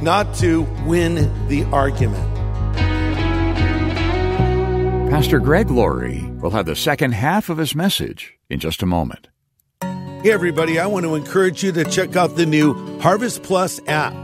not 0.03 0.35
to 0.37 0.67
win 0.85 1.33
the 1.49 1.65
argument. 1.73 2.40
Pastor 5.11 5.41
Greg 5.41 5.73
Laurie 5.73 6.23
will 6.41 6.53
have 6.53 6.67
the 6.67 6.77
second 6.77 7.15
half 7.15 7.49
of 7.49 7.59
his 7.59 7.75
message 7.75 8.39
in 8.49 8.61
just 8.61 8.81
a 8.81 8.87
moment. 8.87 9.27
Hey, 9.83 10.31
everybody, 10.31 10.79
I 10.79 10.87
want 10.87 11.05
to 11.05 11.17
encourage 11.17 11.65
you 11.65 11.73
to 11.73 11.85
check 11.85 12.15
out 12.15 12.37
the 12.37 12.47
new 12.47 12.99
Harvest 13.01 13.43
Plus 13.43 13.81
app. 13.89 14.15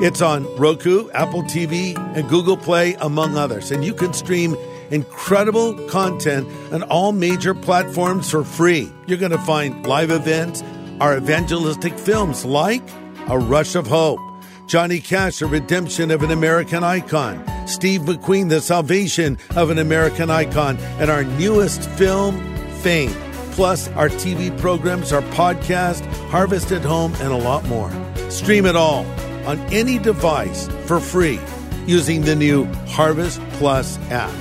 It's 0.00 0.22
on 0.22 0.44
Roku, 0.56 1.10
Apple 1.10 1.42
TV, 1.42 1.98
and 2.16 2.28
Google 2.28 2.56
Play, 2.56 2.94
among 3.00 3.36
others. 3.36 3.72
And 3.72 3.84
you 3.84 3.92
can 3.92 4.12
stream 4.12 4.56
incredible 4.92 5.74
content 5.88 6.46
on 6.72 6.84
all 6.84 7.10
major 7.10 7.52
platforms 7.52 8.30
for 8.30 8.44
free. 8.44 8.92
You're 9.08 9.18
going 9.18 9.32
to 9.32 9.38
find 9.38 9.84
live 9.88 10.12
events, 10.12 10.62
our 11.00 11.16
evangelistic 11.16 11.98
films 11.98 12.44
like 12.44 12.88
A 13.26 13.36
Rush 13.36 13.74
of 13.74 13.88
Hope, 13.88 14.20
Johnny 14.68 15.00
Cash, 15.00 15.40
A 15.40 15.46
Redemption 15.46 16.10
of 16.10 16.22
an 16.22 16.30
American 16.30 16.84
Icon, 16.84 17.42
Steve 17.66 18.02
McQueen, 18.02 18.50
The 18.50 18.60
Salvation 18.60 19.38
of 19.56 19.70
an 19.70 19.78
American 19.78 20.28
Icon, 20.28 20.76
and 21.00 21.10
our 21.10 21.24
newest 21.24 21.88
film, 21.92 22.38
Fame. 22.82 23.14
Plus, 23.52 23.88
our 23.92 24.10
TV 24.10 24.56
programs, 24.58 25.10
our 25.10 25.22
podcast, 25.32 26.04
Harvest 26.28 26.70
at 26.70 26.82
Home, 26.82 27.14
and 27.14 27.32
a 27.32 27.36
lot 27.36 27.64
more. 27.64 27.90
Stream 28.28 28.66
it 28.66 28.76
all 28.76 29.06
on 29.46 29.58
any 29.72 29.98
device 29.98 30.68
for 30.84 31.00
free 31.00 31.40
using 31.86 32.20
the 32.20 32.36
new 32.36 32.66
Harvest 32.88 33.40
Plus 33.52 33.98
app. 34.10 34.34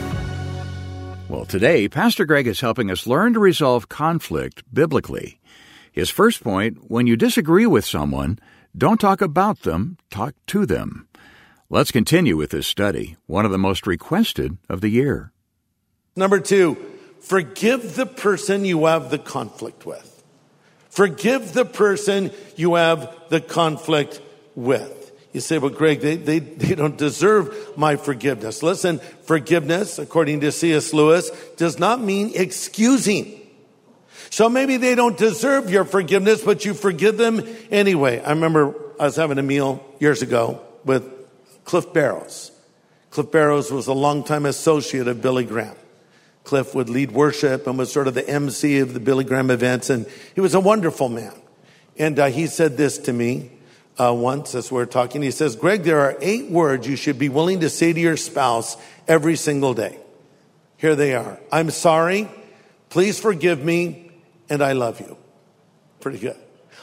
Well, 1.29 1.45
today, 1.45 1.87
Pastor 1.87 2.25
Greg 2.25 2.47
is 2.47 2.59
helping 2.59 2.91
us 2.91 3.07
learn 3.07 3.31
to 3.31 3.39
resolve 3.39 3.87
conflict 3.87 4.61
biblically. 4.73 5.39
His 5.89 6.09
first 6.09 6.43
point 6.43 6.91
when 6.91 7.07
you 7.07 7.15
disagree 7.15 7.65
with 7.65 7.85
someone, 7.85 8.39
don't 8.77 9.01
talk 9.01 9.21
about 9.21 9.61
them, 9.61 9.97
talk 10.11 10.35
to 10.47 10.65
them. 10.65 11.07
Let's 11.69 11.91
continue 11.91 12.37
with 12.37 12.51
this 12.51 12.67
study, 12.67 13.17
one 13.25 13.43
of 13.43 13.51
the 13.51 13.57
most 13.57 13.87
requested 13.87 14.57
of 14.69 14.81
the 14.81 14.89
year. 14.89 15.31
Number 16.15 16.39
two, 16.39 16.77
forgive 17.19 17.95
the 17.95 18.05
person 18.05 18.65
you 18.65 18.85
have 18.85 19.09
the 19.09 19.19
conflict 19.19 19.85
with. 19.85 20.23
Forgive 20.89 21.53
the 21.53 21.65
person 21.65 22.31
you 22.55 22.75
have 22.75 23.13
the 23.29 23.41
conflict 23.41 24.21
with. 24.55 25.11
You 25.33 25.41
say, 25.41 25.57
well, 25.57 25.69
Greg, 25.69 25.99
they, 25.99 26.15
they, 26.15 26.39
they 26.39 26.73
don't 26.73 26.97
deserve 26.97 27.55
my 27.75 27.95
forgiveness. 27.95 28.63
Listen, 28.63 28.99
forgiveness, 29.23 29.99
according 29.99 30.39
to 30.41 30.51
C.S. 30.51 30.93
Lewis, 30.93 31.29
does 31.57 31.77
not 31.77 32.01
mean 32.01 32.31
excusing. 32.33 33.36
So 34.29 34.49
maybe 34.49 34.77
they 34.77 34.95
don't 34.95 35.17
deserve 35.17 35.69
your 35.69 35.85
forgiveness, 35.85 36.43
but 36.43 36.65
you 36.65 36.73
forgive 36.73 37.17
them 37.17 37.41
anyway. 37.71 38.21
I 38.21 38.31
remember 38.31 38.75
I 38.99 39.05
was 39.05 39.15
having 39.15 39.37
a 39.37 39.43
meal 39.43 39.83
years 39.99 40.21
ago 40.21 40.61
with 40.83 41.03
Cliff 41.65 41.91
Barrows. 41.93 42.51
Cliff 43.11 43.31
Barrows 43.31 43.71
was 43.71 43.87
a 43.87 43.93
longtime 43.93 44.45
associate 44.45 45.07
of 45.07 45.21
Billy 45.21 45.45
Graham. 45.45 45.75
Cliff 46.43 46.73
would 46.73 46.89
lead 46.89 47.11
worship 47.11 47.67
and 47.67 47.77
was 47.77 47.91
sort 47.91 48.07
of 48.07 48.13
the 48.13 48.27
MC 48.27 48.79
of 48.79 48.93
the 48.93 48.99
Billy 48.99 49.23
Graham 49.23 49.51
events, 49.51 49.89
and 49.89 50.07
he 50.33 50.41
was 50.41 50.53
a 50.53 50.59
wonderful 50.59 51.09
man. 51.09 51.33
And 51.97 52.17
uh, 52.19 52.27
he 52.27 52.47
said 52.47 52.77
this 52.77 52.97
to 52.99 53.13
me 53.13 53.51
uh, 53.99 54.13
once 54.13 54.55
as 54.55 54.71
we 54.71 54.81
are 54.81 54.85
talking. 54.85 55.21
He 55.21 55.31
says, 55.31 55.55
Greg, 55.55 55.83
there 55.83 55.99
are 55.99 56.17
eight 56.21 56.49
words 56.49 56.87
you 56.87 56.95
should 56.95 57.19
be 57.19 57.29
willing 57.29 57.61
to 57.61 57.69
say 57.69 57.91
to 57.91 57.99
your 57.99 58.17
spouse 58.17 58.77
every 59.07 59.35
single 59.35 59.73
day. 59.73 59.97
Here 60.77 60.95
they 60.95 61.15
are. 61.15 61.39
I'm 61.51 61.71
sorry. 61.71 62.29
Please 62.89 63.19
forgive 63.19 63.63
me. 63.63 64.06
And 64.49 64.61
I 64.61 64.73
love 64.73 64.99
you. 64.99 65.17
Pretty 65.99 66.19
good. 66.19 66.37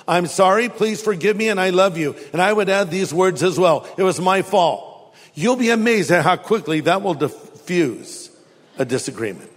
I'm 0.07 0.27
sorry. 0.27 0.69
Please 0.69 1.01
forgive 1.03 1.37
me. 1.37 1.49
And 1.49 1.61
I 1.61 1.71
love 1.71 1.97
you. 1.97 2.15
And 2.33 2.43
I 2.43 2.53
would 2.53 2.69
add 2.69 2.91
these 2.91 3.13
words 3.13 3.43
as 3.43 3.59
well. 3.59 3.89
It 3.97 4.03
was 4.03 4.21
my 4.21 4.43
fault. 4.43 5.15
You'll 5.35 5.57
be 5.57 5.71
amazed 5.71 6.11
at 6.11 6.25
how 6.25 6.37
quickly 6.37 6.81
that 6.81 7.03
will 7.03 7.15
diffuse 7.15 8.31
a 8.79 8.85
disagreement 8.85 9.51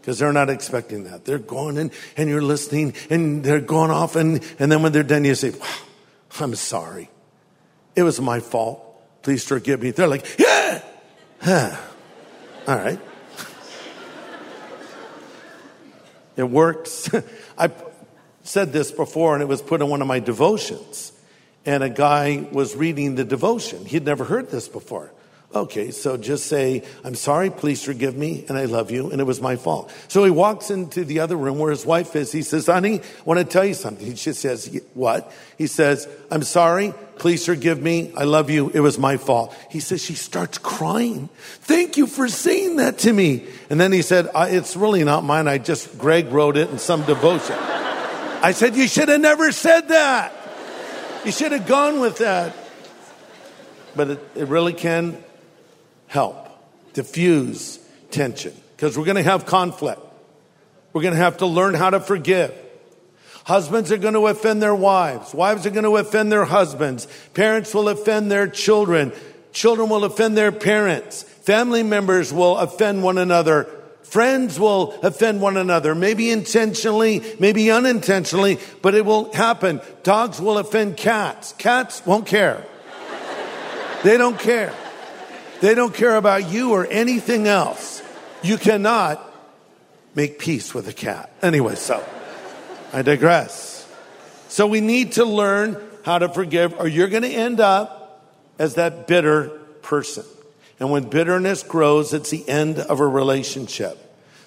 because 0.00 0.18
they're 0.18 0.32
not 0.32 0.48
expecting 0.48 1.04
that. 1.04 1.24
They're 1.24 1.38
going 1.38 1.76
in 1.76 1.90
and 2.16 2.28
you're 2.28 2.42
listening 2.42 2.94
and 3.10 3.42
they're 3.42 3.60
going 3.60 3.90
off 3.90 4.16
and, 4.16 4.42
and 4.58 4.70
then 4.70 4.82
when 4.82 4.92
they're 4.92 5.02
done, 5.02 5.24
you 5.24 5.34
say, 5.34 5.50
wow, 5.50 5.66
I'm 6.40 6.54
sorry. 6.54 7.10
It 7.96 8.04
was 8.04 8.20
my 8.20 8.40
fault. 8.40 8.84
Please 9.22 9.44
forgive 9.44 9.82
me. 9.82 9.90
They're 9.90 10.08
like, 10.08 10.38
yeah. 10.38 10.82
All 12.66 12.76
right. 12.76 13.00
It 16.38 16.48
works. 16.48 17.10
I 17.58 17.70
said 18.44 18.72
this 18.72 18.92
before 18.92 19.34
and 19.34 19.42
it 19.42 19.46
was 19.46 19.60
put 19.60 19.82
in 19.82 19.88
one 19.88 20.00
of 20.00 20.08
my 20.08 20.20
devotions. 20.20 21.12
And 21.66 21.82
a 21.82 21.90
guy 21.90 22.48
was 22.50 22.74
reading 22.74 23.16
the 23.16 23.24
devotion. 23.24 23.84
He'd 23.84 24.04
never 24.04 24.24
heard 24.24 24.50
this 24.50 24.68
before. 24.68 25.12
Okay, 25.54 25.92
so 25.92 26.18
just 26.18 26.44
say, 26.44 26.82
I'm 27.04 27.14
sorry, 27.14 27.48
please 27.48 27.82
forgive 27.82 28.14
me, 28.14 28.44
and 28.50 28.58
I 28.58 28.66
love 28.66 28.90
you, 28.90 29.10
and 29.10 29.18
it 29.18 29.24
was 29.24 29.40
my 29.40 29.56
fault. 29.56 29.90
So 30.08 30.22
he 30.24 30.30
walks 30.30 30.70
into 30.70 31.06
the 31.06 31.20
other 31.20 31.36
room 31.36 31.58
where 31.58 31.70
his 31.70 31.86
wife 31.86 32.14
is. 32.16 32.30
He 32.30 32.42
says, 32.42 32.66
honey, 32.66 33.00
I 33.00 33.22
want 33.24 33.40
to 33.40 33.46
tell 33.46 33.64
you 33.64 33.72
something. 33.72 34.14
She 34.14 34.34
says, 34.34 34.78
what? 34.92 35.32
He 35.56 35.66
says, 35.66 36.06
I'm 36.30 36.42
sorry, 36.42 36.92
please 37.16 37.46
forgive 37.46 37.80
me, 37.80 38.12
I 38.14 38.24
love 38.24 38.50
you, 38.50 38.68
it 38.68 38.80
was 38.80 38.98
my 38.98 39.16
fault. 39.16 39.56
He 39.70 39.80
says, 39.80 40.04
she 40.04 40.12
starts 40.12 40.58
crying. 40.58 41.30
Thank 41.62 41.96
you 41.96 42.06
for 42.06 42.28
saying 42.28 42.76
that 42.76 42.98
to 42.98 43.12
me. 43.12 43.46
And 43.70 43.80
then 43.80 43.90
he 43.90 44.02
said, 44.02 44.28
it's 44.34 44.76
really 44.76 45.02
not 45.02 45.24
mine, 45.24 45.48
I 45.48 45.56
just, 45.56 45.98
Greg 45.98 46.30
wrote 46.30 46.58
it 46.58 46.68
in 46.68 46.78
some 46.78 47.04
devotion. 47.04 47.56
I 47.56 48.52
said, 48.52 48.76
you 48.76 48.86
should 48.86 49.08
have 49.08 49.22
never 49.22 49.50
said 49.52 49.88
that. 49.88 50.34
You 51.24 51.32
should 51.32 51.52
have 51.52 51.66
gone 51.66 52.00
with 52.00 52.18
that. 52.18 52.54
But 53.96 54.10
it, 54.10 54.30
it 54.36 54.48
really 54.48 54.74
can 54.74 55.24
help 56.08 56.48
diffuse 56.94 57.78
tension 58.10 58.52
because 58.76 58.98
we're 58.98 59.04
going 59.04 59.16
to 59.16 59.22
have 59.22 59.46
conflict. 59.46 60.00
We're 60.92 61.02
going 61.02 61.14
to 61.14 61.20
have 61.20 61.38
to 61.38 61.46
learn 61.46 61.74
how 61.74 61.90
to 61.90 62.00
forgive. 62.00 62.52
Husbands 63.44 63.92
are 63.92 63.98
going 63.98 64.14
to 64.14 64.26
offend 64.26 64.62
their 64.62 64.74
wives. 64.74 65.32
Wives 65.32 65.64
are 65.64 65.70
going 65.70 65.84
to 65.84 65.96
offend 65.96 66.32
their 66.32 66.44
husbands. 66.44 67.06
Parents 67.34 67.72
will 67.72 67.88
offend 67.88 68.30
their 68.30 68.48
children. 68.48 69.12
Children 69.52 69.88
will 69.88 70.04
offend 70.04 70.36
their 70.36 70.52
parents. 70.52 71.22
Family 71.22 71.82
members 71.82 72.32
will 72.32 72.58
offend 72.58 73.02
one 73.02 73.16
another. 73.16 73.64
Friends 74.02 74.58
will 74.58 74.92
offend 75.02 75.40
one 75.42 75.56
another, 75.56 75.94
maybe 75.94 76.30
intentionally, 76.30 77.22
maybe 77.38 77.70
unintentionally, 77.70 78.58
but 78.80 78.94
it 78.94 79.04
will 79.04 79.32
happen. 79.34 79.82
Dogs 80.02 80.40
will 80.40 80.56
offend 80.56 80.96
cats. 80.96 81.52
Cats 81.58 82.04
won't 82.06 82.26
care. 82.26 82.64
They 84.04 84.16
don't 84.16 84.38
care. 84.38 84.74
They 85.60 85.74
don't 85.74 85.94
care 85.94 86.16
about 86.16 86.50
you 86.50 86.72
or 86.72 86.86
anything 86.86 87.48
else. 87.48 88.02
You 88.42 88.58
cannot 88.58 89.24
make 90.14 90.38
peace 90.38 90.72
with 90.72 90.88
a 90.88 90.92
cat. 90.92 91.32
Anyway, 91.42 91.74
so 91.74 92.04
I 92.92 93.02
digress. 93.02 93.86
So 94.48 94.66
we 94.66 94.80
need 94.80 95.12
to 95.12 95.24
learn 95.24 95.76
how 96.04 96.18
to 96.18 96.28
forgive, 96.28 96.78
or 96.78 96.88
you're 96.88 97.08
going 97.08 97.24
to 97.24 97.28
end 97.28 97.60
up 97.60 98.24
as 98.58 98.74
that 98.74 99.06
bitter 99.06 99.48
person. 99.82 100.24
And 100.80 100.90
when 100.90 101.08
bitterness 101.08 101.62
grows, 101.62 102.14
it's 102.14 102.30
the 102.30 102.48
end 102.48 102.78
of 102.78 103.00
a 103.00 103.06
relationship. 103.06 103.98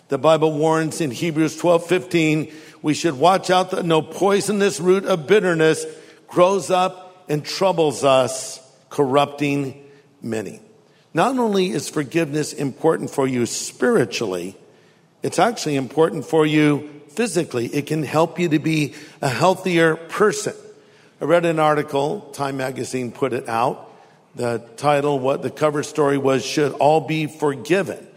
The 0.08 0.18
Bible 0.18 0.54
warns 0.54 1.02
in 1.02 1.12
Hebrews 1.12 1.58
12 1.58 1.86
15, 1.86 2.54
we 2.82 2.94
should 2.94 3.18
watch 3.18 3.50
out 3.50 3.72
that 3.72 3.86
no 3.86 4.02
poisonous 4.02 4.80
root 4.80 5.06
of 5.06 5.28
bitterness 5.28 5.86
grows 6.28 6.72
up 6.72 7.26
and 7.30 7.46
troubles 7.46 8.04
us, 8.04 8.60
corrupting 8.90 9.86
many. 10.22 10.60
Not 11.14 11.38
only 11.38 11.72
is 11.72 11.90
forgiveness 11.90 12.54
important 12.54 13.10
for 13.10 13.28
you 13.28 13.46
spiritually, 13.46 14.56
it's 15.24 15.40
actually 15.40 15.76
important 15.76 16.26
for 16.26 16.46
you 16.46 17.02
physically. 17.10 17.68
It 17.68 17.88
can 17.88 18.04
help 18.04 18.40
you 18.40 18.50
to 18.50 18.60
be 18.60 18.94
a 19.22 19.30
healthier 19.30 19.96
person. 19.96 20.56
I 21.20 21.26
read 21.26 21.46
an 21.46 21.60
article, 21.60 22.22
Time 22.34 22.58
Magazine 22.58 23.12
put 23.12 23.34
it 23.34 23.48
out. 23.50 23.90
The 24.36 24.60
title, 24.78 25.20
what 25.20 25.42
the 25.42 25.50
cover 25.50 25.84
story 25.84 26.18
was, 26.18 26.46
Should 26.46 26.72
All 26.74 27.02
Be 27.02 27.28
Forgiven. 27.28 28.08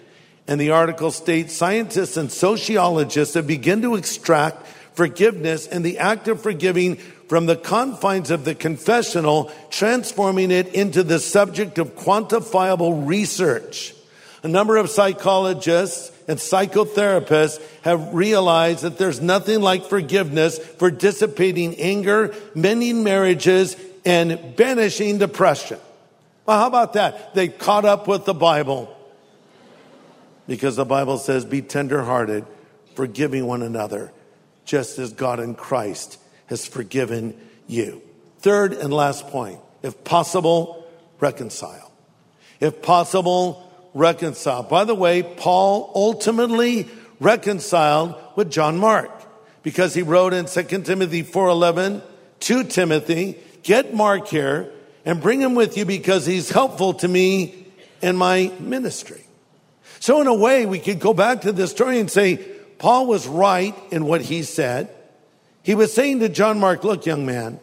And 0.47 0.61
the 0.61 0.71
article 0.71 1.11
states 1.11 1.55
scientists 1.55 2.17
and 2.17 2.31
sociologists 2.31 3.35
have 3.35 3.47
begun 3.47 3.83
to 3.83 3.97
extract 3.97 4.65
forgiveness 4.95 5.67
and 5.67 5.85
the 5.85 5.99
act 5.99 6.29
of 6.29 6.41
forgiving 6.43 6.97
from 7.29 7.47
the 7.47 7.57
confines 7.57 8.31
of 8.31 8.45
the 8.45 8.55
confessional, 8.55 9.51
transforming 9.71 10.51
it 10.51 10.75
into 10.75 11.03
the 11.03 11.19
subject 11.19 11.79
of 11.79 11.97
quantifiable 11.97 13.07
research. 13.07 13.95
A 14.43 14.49
number 14.49 14.77
of 14.77 14.91
psychologists 14.91 16.13
and 16.29 16.39
psychotherapists 16.39 17.61
have 17.83 18.15
realized 18.15 18.83
that 18.83 18.99
there's 18.99 19.21
nothing 19.21 19.61
like 19.61 19.87
forgiveness 19.87 20.59
for 20.59 20.91
dissipating 20.91 21.75
anger, 21.77 22.35
mending 22.55 23.05
marriages, 23.05 23.77
and 24.05 24.55
banishing 24.57 25.19
depression. 25.19 25.79
Well, 26.45 26.59
how 26.59 26.67
about 26.67 26.93
that? 26.93 27.35
They 27.35 27.49
caught 27.49 27.87
up 27.87 28.07
with 28.07 28.27
the 28.27 28.35
Bible 28.35 28.95
because 30.47 30.77
the 30.77 30.85
Bible 30.85 31.17
says, 31.17 31.45
be 31.47 31.63
tenderhearted, 31.63 32.45
forgiving 32.95 33.47
one 33.47 33.63
another, 33.63 34.13
just 34.65 34.99
as 34.99 35.13
God 35.13 35.41
in 35.41 35.55
Christ 35.55 36.19
has 36.47 36.67
forgiven 36.67 37.39
you. 37.67 38.03
Third 38.41 38.73
and 38.75 38.93
last 38.93 39.29
point, 39.29 39.59
if 39.83 40.05
possible, 40.05 40.87
reconcile. 41.21 41.93
If 42.61 42.83
possible, 42.83 43.71
reconcile. 43.95 44.63
By 44.63 44.85
the 44.85 44.95
way, 44.95 45.23
Paul 45.23 45.91
ultimately 45.95 46.89
reconciled 47.21 48.15
with 48.37 48.51
John 48.51 48.79
Mark 48.79 49.11
because 49.63 49.95
he 49.95 50.03
wrote 50.03 50.33
in 50.33 50.47
2 50.47 50.85
Timothy 50.85 51.23
4:11 51.23 52.03
to 52.41 52.65
Timothy, 52.65 53.39
"Get 53.63 53.95
Mark 53.95 54.29
here 54.29 54.71
and 55.07 55.21
bring 55.21 55.41
him 55.41 55.55
with 55.55 55.77
you 55.77 55.85
because 55.85 56.27
he's 56.27 56.51
helpful 56.51 56.95
to 56.95 57.09
me 57.09 57.67
in 58.03 58.17
my 58.17 58.51
ministry." 58.61 59.25
So 60.01 60.21
in 60.21 60.27
a 60.27 60.35
way, 60.35 60.67
we 60.67 60.81
could 60.81 61.01
go 61.01 61.15
back 61.15 61.41
to 61.43 61.53
this 61.53 61.71
story 61.71 61.99
and 61.99 62.11
say 62.11 62.39
Paul 62.85 63.07
was 63.07 63.27
right 63.27 63.75
in 63.91 64.05
what 64.05 64.21
he 64.21 64.43
said. 64.43 64.91
He 65.63 65.75
was 65.75 65.95
saying 65.95 66.21
to 66.21 66.29
John 66.29 66.61
Mark, 66.61 66.85
look, 66.85 67.07
young 67.07 67.25
man, 67.25 67.59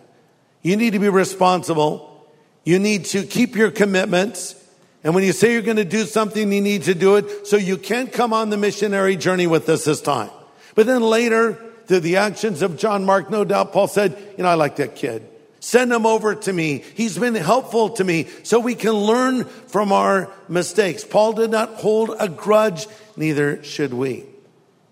you 0.63 0.75
need 0.75 0.93
to 0.93 0.99
be 0.99 1.09
responsible. 1.09 2.25
You 2.63 2.79
need 2.79 3.05
to 3.05 3.21
keep 3.21 3.55
your 3.55 3.69
commitments. 3.69 4.55
And 5.03 5.13
when 5.13 5.23
you 5.23 5.31
say 5.31 5.53
you're 5.53 5.61
going 5.61 5.77
to 5.77 5.85
do 5.85 6.05
something, 6.05 6.51
you 6.51 6.59
need 6.59 6.81
to 6.85 6.95
do 6.95 7.17
it. 7.17 7.45
So 7.45 7.57
you 7.57 7.77
can't 7.77 8.11
come 8.11 8.33
on 8.33 8.49
the 8.49 8.57
missionary 8.57 9.15
journey 9.15 9.45
with 9.45 9.69
us 9.69 9.85
this 9.85 10.01
time. 10.01 10.31
But 10.73 10.87
then 10.87 11.03
later, 11.03 11.53
through 11.85 11.99
the 11.99 12.15
actions 12.15 12.63
of 12.63 12.75
John 12.75 13.05
Mark, 13.05 13.29
no 13.29 13.45
doubt 13.45 13.73
Paul 13.73 13.89
said, 13.89 14.17
you 14.39 14.43
know, 14.43 14.49
I 14.49 14.55
like 14.55 14.77
that 14.77 14.95
kid. 14.95 15.21
Send 15.59 15.93
him 15.93 16.07
over 16.07 16.33
to 16.33 16.51
me. 16.51 16.83
He's 16.95 17.19
been 17.19 17.35
helpful 17.35 17.89
to 17.89 18.03
me 18.03 18.27
so 18.41 18.59
we 18.59 18.73
can 18.73 18.93
learn 18.93 19.43
from 19.43 19.91
our 19.91 20.31
mistakes. 20.49 21.03
Paul 21.03 21.33
did 21.33 21.51
not 21.51 21.75
hold 21.75 22.09
a 22.19 22.27
grudge, 22.27 22.87
neither 23.15 23.63
should 23.63 23.93
we. 23.93 24.25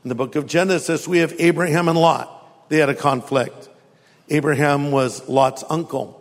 In 0.04 0.10
the 0.10 0.16
book 0.16 0.36
of 0.38 0.48
Genesis, 0.48 1.08
we 1.08 1.18
have 1.18 1.36
Abraham 1.40 1.90
and 1.90 1.98
Lot. 1.98 2.70
They 2.70 2.78
had 2.78 2.88
a 2.88 2.96
conflict. 2.96 3.68
Abraham 4.30 4.92
was 4.92 5.28
Lot's 5.28 5.64
uncle. 5.70 6.16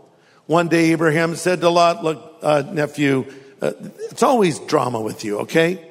One 0.47 0.67
day, 0.67 0.91
Abraham 0.93 1.37
said 1.37 1.61
to 1.61 1.71
Lot, 1.71 2.03
Look, 2.03 2.38
uh, 2.43 2.64
nephew, 2.73 3.27
uh, 3.62 3.73
it's 4.11 4.23
always 4.25 4.59
drama 4.61 5.01
with 5.01 5.25
you, 5.25 5.41
okay? 5.41 5.88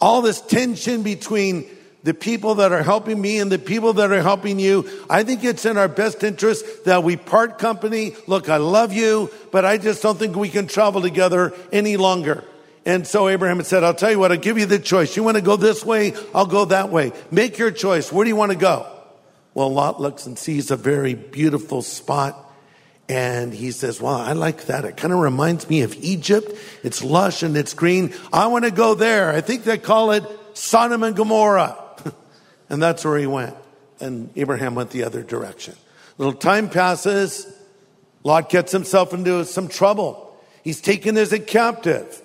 All 0.00 0.22
this 0.22 0.40
tension 0.40 1.02
between 1.02 1.66
the 2.02 2.14
people 2.14 2.54
that 2.56 2.72
are 2.72 2.82
helping 2.82 3.20
me 3.20 3.40
and 3.40 3.52
the 3.52 3.58
people 3.58 3.92
that 3.94 4.10
are 4.10 4.22
helping 4.22 4.58
you. 4.58 4.88
I 5.10 5.24
think 5.24 5.44
it's 5.44 5.66
in 5.66 5.76
our 5.76 5.88
best 5.88 6.22
interest 6.22 6.84
that 6.84 7.02
we 7.02 7.16
part 7.16 7.58
company. 7.58 8.14
Look, 8.26 8.48
I 8.48 8.56
love 8.56 8.94
you, 8.94 9.30
but 9.52 9.66
I 9.66 9.76
just 9.76 10.02
don't 10.02 10.18
think 10.18 10.34
we 10.34 10.48
can 10.48 10.66
travel 10.66 11.02
together 11.02 11.52
any 11.72 11.98
longer. 11.98 12.44
And 12.88 13.06
so 13.06 13.28
Abraham 13.28 13.62
said, 13.64 13.84
I'll 13.84 13.92
tell 13.92 14.10
you 14.10 14.18
what, 14.18 14.32
I'll 14.32 14.38
give 14.38 14.56
you 14.56 14.64
the 14.64 14.78
choice. 14.78 15.14
You 15.14 15.22
want 15.22 15.36
to 15.36 15.42
go 15.42 15.56
this 15.56 15.84
way? 15.84 16.14
I'll 16.34 16.46
go 16.46 16.64
that 16.64 16.88
way. 16.88 17.12
Make 17.30 17.58
your 17.58 17.70
choice. 17.70 18.10
Where 18.10 18.24
do 18.24 18.30
you 18.30 18.34
want 18.34 18.50
to 18.50 18.56
go? 18.56 18.90
Well, 19.52 19.70
Lot 19.70 20.00
looks 20.00 20.24
and 20.24 20.38
sees 20.38 20.70
a 20.70 20.76
very 20.76 21.12
beautiful 21.12 21.82
spot. 21.82 22.50
And 23.06 23.52
he 23.52 23.72
says, 23.72 24.00
Wow, 24.00 24.22
I 24.22 24.32
like 24.32 24.64
that. 24.66 24.86
It 24.86 24.96
kind 24.96 25.12
of 25.12 25.18
reminds 25.18 25.68
me 25.68 25.82
of 25.82 25.94
Egypt. 25.96 26.50
It's 26.82 27.04
lush 27.04 27.42
and 27.42 27.58
it's 27.58 27.74
green. 27.74 28.14
I 28.32 28.46
want 28.46 28.64
to 28.64 28.70
go 28.70 28.94
there. 28.94 29.32
I 29.32 29.42
think 29.42 29.64
they 29.64 29.76
call 29.76 30.12
it 30.12 30.24
Sodom 30.54 31.02
and 31.02 31.14
Gomorrah. 31.14 31.76
and 32.70 32.82
that's 32.82 33.04
where 33.04 33.18
he 33.18 33.26
went. 33.26 33.54
And 34.00 34.30
Abraham 34.34 34.74
went 34.74 34.92
the 34.92 35.04
other 35.04 35.22
direction. 35.22 35.74
A 36.18 36.22
little 36.22 36.40
time 36.40 36.70
passes. 36.70 37.46
Lot 38.24 38.48
gets 38.48 38.72
himself 38.72 39.12
into 39.12 39.44
some 39.44 39.68
trouble. 39.68 40.34
He's 40.64 40.80
taken 40.80 41.18
as 41.18 41.34
a 41.34 41.38
captive. 41.38 42.22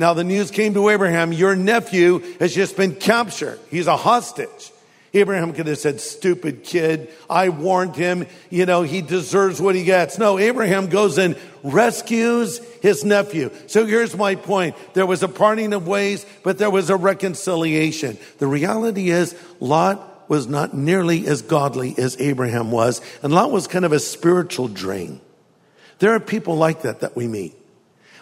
Now 0.00 0.14
the 0.14 0.24
news 0.24 0.50
came 0.50 0.72
to 0.72 0.88
Abraham, 0.88 1.30
your 1.30 1.54
nephew 1.54 2.20
has 2.38 2.54
just 2.54 2.74
been 2.74 2.94
captured. 2.94 3.60
He's 3.70 3.86
a 3.86 3.98
hostage. 3.98 4.72
Abraham 5.12 5.52
could 5.52 5.66
have 5.66 5.76
said, 5.76 6.00
stupid 6.00 6.64
kid. 6.64 7.10
I 7.28 7.50
warned 7.50 7.96
him. 7.96 8.26
You 8.48 8.64
know, 8.64 8.80
he 8.80 9.02
deserves 9.02 9.60
what 9.60 9.74
he 9.74 9.84
gets. 9.84 10.16
No, 10.16 10.38
Abraham 10.38 10.86
goes 10.86 11.18
and 11.18 11.36
rescues 11.62 12.60
his 12.80 13.04
nephew. 13.04 13.50
So 13.66 13.84
here's 13.84 14.16
my 14.16 14.36
point. 14.36 14.74
There 14.94 15.04
was 15.04 15.22
a 15.22 15.28
parting 15.28 15.74
of 15.74 15.86
ways, 15.86 16.24
but 16.42 16.56
there 16.56 16.70
was 16.70 16.88
a 16.88 16.96
reconciliation. 16.96 18.16
The 18.38 18.46
reality 18.46 19.10
is 19.10 19.36
Lot 19.60 20.30
was 20.30 20.46
not 20.46 20.72
nearly 20.72 21.26
as 21.26 21.42
godly 21.42 21.94
as 21.98 22.18
Abraham 22.18 22.70
was. 22.70 23.02
And 23.22 23.34
Lot 23.34 23.50
was 23.50 23.66
kind 23.66 23.84
of 23.84 23.92
a 23.92 24.00
spiritual 24.00 24.68
drain. 24.68 25.20
There 25.98 26.14
are 26.14 26.20
people 26.20 26.56
like 26.56 26.82
that 26.82 27.00
that 27.00 27.14
we 27.14 27.28
meet. 27.28 27.59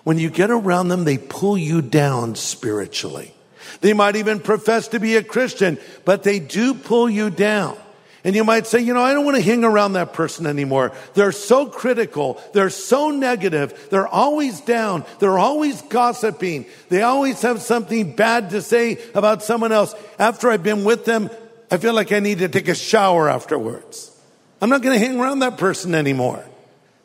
When 0.08 0.16
you 0.16 0.30
get 0.30 0.50
around 0.50 0.88
them, 0.88 1.04
they 1.04 1.18
pull 1.18 1.58
you 1.58 1.82
down 1.82 2.34
spiritually. 2.34 3.34
They 3.82 3.92
might 3.92 4.16
even 4.16 4.40
profess 4.40 4.88
to 4.88 5.00
be 5.00 5.16
a 5.16 5.22
Christian, 5.22 5.76
but 6.06 6.22
they 6.22 6.38
do 6.38 6.72
pull 6.72 7.10
you 7.10 7.28
down. 7.28 7.76
And 8.24 8.34
you 8.34 8.42
might 8.42 8.66
say, 8.66 8.80
you 8.80 8.94
know, 8.94 9.02
I 9.02 9.12
don't 9.12 9.26
want 9.26 9.36
to 9.36 9.42
hang 9.42 9.64
around 9.64 9.92
that 9.92 10.14
person 10.14 10.46
anymore. 10.46 10.92
They're 11.12 11.30
so 11.30 11.66
critical. 11.66 12.40
They're 12.54 12.70
so 12.70 13.10
negative. 13.10 13.88
They're 13.90 14.08
always 14.08 14.62
down. 14.62 15.04
They're 15.18 15.38
always 15.38 15.82
gossiping. 15.82 16.64
They 16.88 17.02
always 17.02 17.42
have 17.42 17.60
something 17.60 18.16
bad 18.16 18.48
to 18.52 18.62
say 18.62 18.96
about 19.14 19.42
someone 19.42 19.72
else. 19.72 19.94
After 20.18 20.48
I've 20.48 20.62
been 20.62 20.84
with 20.84 21.04
them, 21.04 21.28
I 21.70 21.76
feel 21.76 21.92
like 21.92 22.12
I 22.12 22.20
need 22.20 22.38
to 22.38 22.48
take 22.48 22.68
a 22.68 22.74
shower 22.74 23.28
afterwards. 23.28 24.10
I'm 24.62 24.70
not 24.70 24.80
going 24.80 24.98
to 24.98 25.06
hang 25.06 25.20
around 25.20 25.40
that 25.40 25.58
person 25.58 25.94
anymore. 25.94 26.47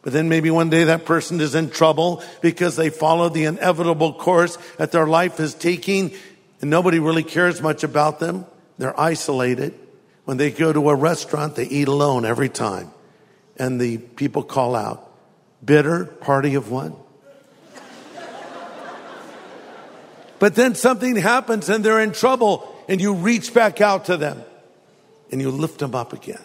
But 0.04 0.12
then 0.12 0.28
maybe 0.28 0.52
one 0.52 0.70
day 0.70 0.84
that 0.84 1.06
person 1.06 1.40
is 1.40 1.56
in 1.56 1.70
trouble 1.70 2.22
because 2.42 2.76
they 2.76 2.90
follow 2.90 3.30
the 3.30 3.46
inevitable 3.46 4.14
course 4.14 4.58
that 4.78 4.92
their 4.92 5.08
life 5.08 5.40
is 5.40 5.54
taking 5.54 6.12
and 6.62 6.70
nobody 6.70 7.00
really 7.00 7.24
cares 7.24 7.62
much 7.62 7.84
about 7.84 8.20
them. 8.20 8.46
They're 8.78 9.00
isolated. 9.00 9.74
When 10.26 10.38
they 10.38 10.52
go 10.52 10.72
to 10.72 10.90
a 10.90 10.96
restaurant, 10.96 11.56
they 11.56 11.66
eat 11.66 11.88
alone 11.88 12.26
every 12.26 12.50
time. 12.50 12.92
And 13.58 13.80
the 13.80 13.98
people 13.98 14.44
call 14.44 14.76
out, 14.76 15.10
bitter 15.64 16.06
party 16.06 16.56
of 16.56 16.70
one. 16.70 16.96
but 20.40 20.56
then 20.56 20.76
something 20.76 21.16
happens 21.16 21.70
and 21.70 21.84
they're 21.84 22.02
in 22.02 22.12
trouble 22.12 22.70
and 22.90 23.00
you 23.00 23.14
reach 23.14 23.54
back 23.54 23.80
out 23.80 24.06
to 24.06 24.18
them 24.18 24.44
and 25.32 25.40
you 25.40 25.50
lift 25.50 25.80
them 25.80 25.96
up 25.96 26.12
again. 26.12 26.44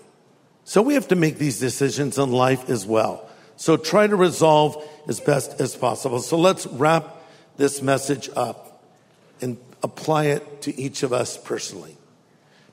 So 0.64 0.82
we 0.82 0.94
have 0.94 1.08
to 1.08 1.16
make 1.16 1.38
these 1.38 1.58
decisions 1.58 2.18
in 2.18 2.30
life 2.30 2.70
as 2.70 2.86
well. 2.86 3.27
So 3.58 3.76
try 3.76 4.06
to 4.06 4.14
resolve 4.16 4.82
as 5.08 5.18
best 5.18 5.60
as 5.60 5.74
possible. 5.74 6.20
So 6.20 6.38
let's 6.38 6.66
wrap 6.68 7.16
this 7.56 7.82
message 7.82 8.30
up 8.36 8.84
and 9.40 9.58
apply 9.82 10.26
it 10.26 10.62
to 10.62 10.80
each 10.80 11.02
of 11.02 11.12
us 11.12 11.36
personally. 11.36 11.96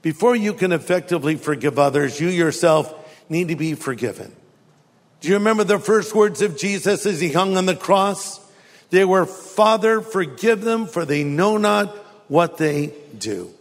Before 0.03 0.35
you 0.35 0.53
can 0.53 0.71
effectively 0.71 1.37
forgive 1.37 1.79
others, 1.79 2.21
you 2.21 2.29
yourself 2.29 2.93
need 3.29 3.47
to 3.47 3.55
be 3.55 3.73
forgiven. 3.73 4.31
Do 5.21 5.29
you 5.29 5.33
remember 5.33 5.63
the 5.63 5.79
first 5.79 6.13
words 6.13 6.43
of 6.43 6.55
Jesus 6.55 7.07
as 7.07 7.19
he 7.19 7.31
hung 7.31 7.57
on 7.57 7.65
the 7.65 7.75
cross? 7.75 8.39
They 8.91 9.05
were, 9.05 9.25
Father, 9.25 10.01
forgive 10.01 10.61
them, 10.61 10.85
for 10.85 11.03
they 11.03 11.23
know 11.23 11.57
not 11.57 11.87
what 12.27 12.57
they 12.57 12.93
do. 13.17 13.51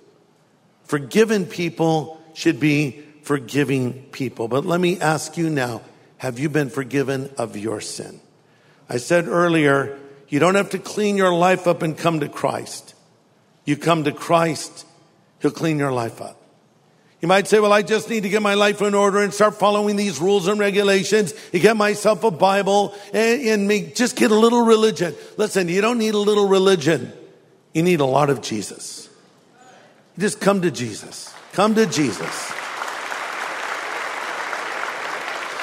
Forgiven 0.85 1.47
people 1.47 2.21
should 2.35 2.61
be 2.61 3.03
forgiving 3.23 4.03
people. 4.13 4.47
But 4.47 4.67
let 4.67 4.79
me 4.79 5.01
ask 5.01 5.39
you 5.39 5.49
now 5.49 5.81
have 6.19 6.39
you 6.39 6.49
been 6.49 6.71
forgiven 6.71 7.31
of 7.37 7.57
your 7.57 7.81
sin? 7.81 8.21
I 8.89 8.99
said 8.99 9.29
earlier, 9.29 9.99
you 10.29 10.39
don't 10.39 10.55
have 10.55 10.71
to 10.71 10.79
clean 10.79 11.17
your 11.17 11.33
life 11.33 11.67
up 11.67 11.83
and 11.83 11.97
come 11.97 12.21
to 12.21 12.29
Christ. 12.29 12.95
You 13.65 13.77
come 13.77 14.05
to 14.05 14.13
Christ, 14.13 14.87
He'll 15.41 15.51
clean 15.51 15.79
your 15.79 15.93
life 15.93 16.21
up. 16.21 16.41
You 17.21 17.29
might 17.29 17.49
say, 17.49 17.59
well, 17.59 17.73
I 17.73 17.81
just 17.81 18.11
need 18.11 18.25
to 18.25 18.29
get 18.29 18.43
my 18.43 18.53
life 18.53 18.83
in 18.83 18.95
order 18.95 19.23
and 19.23 19.33
start 19.33 19.55
following 19.55 19.97
these 19.97 20.21
rules 20.21 20.47
and 20.47 20.61
regulations 20.61 21.33
and 21.55 21.63
get 21.63 21.75
myself 21.75 22.23
a 22.23 22.31
Bible 22.31 22.95
and, 23.15 23.41
and 23.41 23.67
me, 23.67 23.93
just 23.95 24.17
get 24.17 24.31
a 24.31 24.35
little 24.35 24.67
religion. 24.67 25.15
Listen, 25.39 25.69
you 25.69 25.81
don't 25.81 25.97
need 25.97 26.13
a 26.13 26.19
little 26.19 26.47
religion. 26.47 27.11
You 27.73 27.83
need 27.83 28.01
a 28.01 28.05
lot 28.05 28.29
of 28.29 28.43
Jesus. 28.43 29.09
Just 30.19 30.39
come 30.39 30.61
to 30.63 30.71
Jesus. 30.71 31.33
Come 31.53 31.75
to 31.77 31.87
Jesus. 31.87 32.53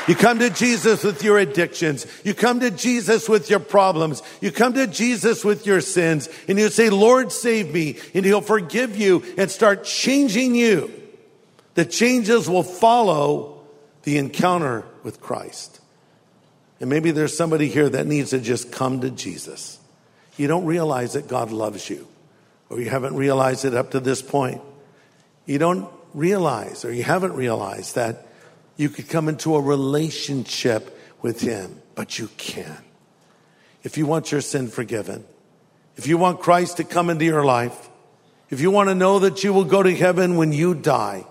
You 0.08 0.16
come 0.16 0.40
to 0.40 0.50
Jesus 0.50 1.04
with 1.04 1.24
your 1.24 1.38
addictions. 1.38 2.08
You 2.24 2.34
come 2.34 2.60
to 2.62 2.72
Jesus 2.72 3.30
with 3.30 3.50
your 3.50 3.60
problems. 3.60 4.24
You 4.42 4.52
come 4.52 4.74
to 4.74 4.88
Jesus 4.88 5.46
with 5.46 5.66
your 5.66 5.82
sins 5.82 6.28
and 6.48 6.58
you 6.58 6.70
say, 6.70 6.90
Lord, 6.90 7.32
save 7.32 7.72
me. 7.74 7.98
And 8.14 8.26
he'll 8.26 8.42
forgive 8.42 8.98
you 8.98 9.24
and 9.38 9.50
start 9.50 9.84
changing 9.84 10.56
you. 10.56 10.92
The 11.76 11.86
changes 11.86 12.50
will 12.50 12.64
follow 12.64 13.64
the 14.04 14.18
encounter 14.18 14.86
with 15.04 15.22
Christ. 15.22 15.80
And 16.80 16.90
maybe 16.90 17.12
there's 17.12 17.38
somebody 17.38 17.68
here 17.68 17.88
that 17.88 18.08
needs 18.08 18.32
to 18.32 18.40
just 18.40 18.72
come 18.72 19.02
to 19.02 19.12
Jesus. 19.12 19.80
You 20.38 20.48
don't 20.48 20.66
realize 20.66 21.14
that 21.14 21.28
God 21.28 21.52
loves 21.52 21.90
you, 21.90 22.08
or 22.70 22.80
you 22.80 22.90
haven't 22.90 23.16
realized 23.16 23.66
it 23.66 23.76
up 23.76 23.92
to 23.92 24.00
this 24.00 24.22
point. 24.22 24.62
You 25.46 25.60
don't 25.60 25.88
realize, 26.16 26.84
or 26.84 26.92
you 26.92 27.04
haven't 27.04 27.34
realized 27.34 27.96
that 27.96 28.26
you 28.78 28.90
could 28.90 29.10
come 29.10 29.30
into 29.30 29.56
a 29.56 29.62
relationship 29.62 30.98
with 31.22 31.42
Him, 31.42 31.82
but 31.96 32.18
you 32.18 32.30
can. 32.38 32.78
If 33.84 33.98
you 33.98 34.06
want 34.06 34.32
your 34.32 34.42
sin 34.42 34.68
forgiven, 34.68 35.26
if 35.98 36.08
you 36.08 36.18
want 36.18 36.40
Christ 36.40 36.78
to 36.78 36.84
come 36.84 37.10
into 37.10 37.26
your 37.26 37.44
life, 37.44 37.90
if 38.50 38.60
you 38.62 38.72
want 38.72 38.90
to 38.90 38.96
know 38.96 39.20
that 39.20 39.44
you 39.44 39.54
will 39.54 39.66
go 39.66 39.82
to 39.82 39.96
heaven 39.96 40.36
when 40.36 40.52
you 40.52 40.74
die, 40.76 41.26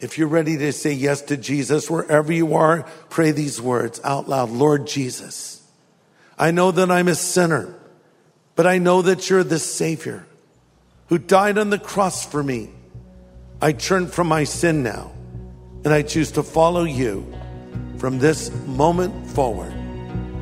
if 0.00 0.16
you're 0.16 0.28
ready 0.28 0.56
to 0.56 0.72
say 0.72 0.92
yes 0.92 1.22
to 1.22 1.36
Jesus, 1.36 1.90
wherever 1.90 2.32
you 2.32 2.54
are, 2.54 2.84
pray 3.10 3.32
these 3.32 3.60
words 3.60 4.00
out 4.04 4.28
loud. 4.28 4.50
Lord 4.50 4.86
Jesus, 4.86 5.62
I 6.38 6.50
know 6.52 6.70
that 6.70 6.90
I'm 6.90 7.08
a 7.08 7.14
sinner, 7.14 7.74
but 8.54 8.66
I 8.66 8.78
know 8.78 9.02
that 9.02 9.28
you're 9.28 9.44
the 9.44 9.58
Savior 9.58 10.24
who 11.08 11.18
died 11.18 11.58
on 11.58 11.70
the 11.70 11.78
cross 11.78 12.24
for 12.24 12.42
me. 12.42 12.70
I 13.60 13.72
turn 13.72 14.06
from 14.06 14.28
my 14.28 14.44
sin 14.44 14.82
now, 14.82 15.10
and 15.88 15.94
I 15.94 16.02
choose 16.02 16.30
to 16.32 16.42
follow 16.42 16.84
you 16.84 17.24
from 17.96 18.18
this 18.18 18.50
moment 18.66 19.26
forward. 19.28 19.72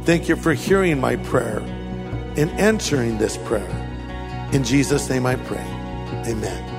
Thank 0.03 0.29
you 0.29 0.35
for 0.35 0.53
hearing 0.53 1.01
my 1.01 1.15
prayer 1.15 1.61
and 2.37 2.51
answering 2.59 3.17
this 3.19 3.37
prayer. 3.37 3.71
In 4.53 4.65
Jesus' 4.65 5.09
name 5.09 5.25
I 5.25 5.37
pray. 5.37 5.65
Amen. 6.27 6.75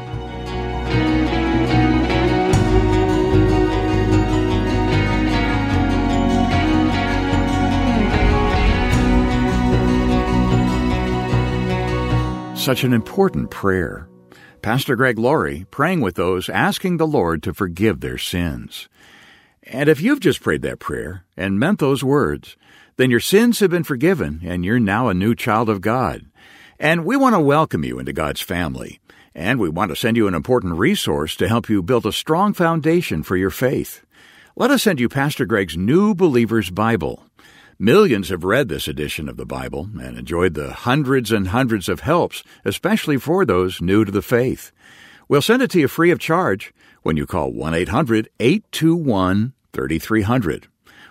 Such 12.58 12.84
an 12.84 12.92
important 12.92 13.50
prayer. 13.50 14.10
Pastor 14.62 14.96
Greg 14.96 15.18
Laurie 15.18 15.66
praying 15.72 16.02
with 16.02 16.16
those 16.16 16.50
asking 16.50 16.98
the 16.98 17.08
Lord 17.08 17.42
to 17.44 17.54
forgive 17.54 18.02
their 18.02 18.18
sins. 18.18 18.90
And 19.64 19.88
if 19.88 20.02
you've 20.02 20.20
just 20.20 20.42
prayed 20.42 20.62
that 20.64 20.80
prayer 20.80 21.24
and 21.36 21.60
meant 21.60 21.80
those 21.80 22.04
words, 22.04 22.58
then 22.98 23.12
your 23.12 23.20
sins 23.20 23.60
have 23.60 23.70
been 23.70 23.84
forgiven 23.84 24.42
and 24.44 24.66
you're 24.66 24.80
now 24.80 25.08
a 25.08 25.14
new 25.14 25.36
child 25.36 25.70
of 25.70 25.82
God. 25.82 26.26
And 26.80 27.06
we 27.06 27.16
want 27.16 27.36
to 27.36 27.40
welcome 27.40 27.84
you 27.84 28.00
into 28.00 28.14
God's 28.14 28.42
family. 28.42 29.00
And 29.36 29.60
we 29.60 29.70
want 29.70 29.90
to 29.90 29.96
send 29.96 30.18
you 30.18 30.28
an 30.28 30.34
important 30.34 30.78
resource 30.78 31.36
to 31.36 31.48
help 31.48 31.70
you 31.70 31.84
build 31.84 32.06
a 32.06 32.12
strong 32.12 32.54
foundation 32.54 33.24
for 33.24 33.38
your 33.38 33.52
faith. 33.52 34.04
Let 34.56 34.72
us 34.72 34.84
send 34.84 35.00
you 35.00 35.08
Pastor 35.08 35.46
Greg's 35.46 35.78
New 35.78 36.16
Believer's 36.16 36.72
Bible. 36.72 37.27
Millions 37.80 38.30
have 38.30 38.44
read 38.44 38.70
this 38.70 38.88
edition 38.88 39.30
of 39.30 39.38
the 39.38 39.46
Bible 39.46 39.88
and 40.02 40.18
enjoyed 40.18 40.56
the 40.56 40.74
hundreds 40.74 41.32
and 41.32 41.50
hundreds 41.50 41.88
of 41.88 42.00
helps, 42.00 42.44
especially 42.66 43.18
for 43.18 43.46
those 43.46 43.84
new 43.84 44.04
to 44.04 44.12
the 44.12 44.24
faith. 44.24 44.72
We'll 45.28 45.44
send 45.44 45.62
it 45.62 45.70
to 45.72 45.80
you 45.82 45.88
free 45.88 46.10
of 46.10 46.18
charge 46.18 46.74
when 47.04 47.18
you 47.18 47.28
call 47.28 47.52
1 47.52 47.76
800 47.76 48.30
821 48.40 49.54
3300. 49.74 50.68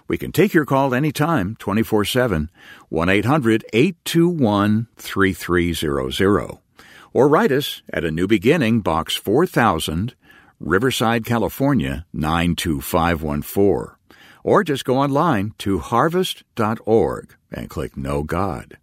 We 0.08 0.18
can 0.18 0.32
take 0.32 0.54
your 0.54 0.64
call 0.64 0.92
anytime, 0.92 1.54
24 1.60 2.04
7, 2.04 2.50
1 2.88 3.08
800 3.08 3.64
821 3.72 4.88
3300. 4.96 6.58
Or 7.12 7.28
write 7.28 7.52
us 7.52 7.82
at 7.92 8.04
A 8.04 8.10
New 8.10 8.26
Beginning, 8.26 8.80
Box 8.80 9.14
4000, 9.14 10.16
Riverside, 10.58 11.24
California 11.24 12.06
92514 12.12 13.95
or 14.46 14.62
just 14.62 14.84
go 14.84 14.96
online 14.96 15.52
to 15.58 15.80
harvest.org 15.80 17.34
and 17.50 17.68
click 17.68 17.96
Know 17.96 18.22
God. 18.22 18.78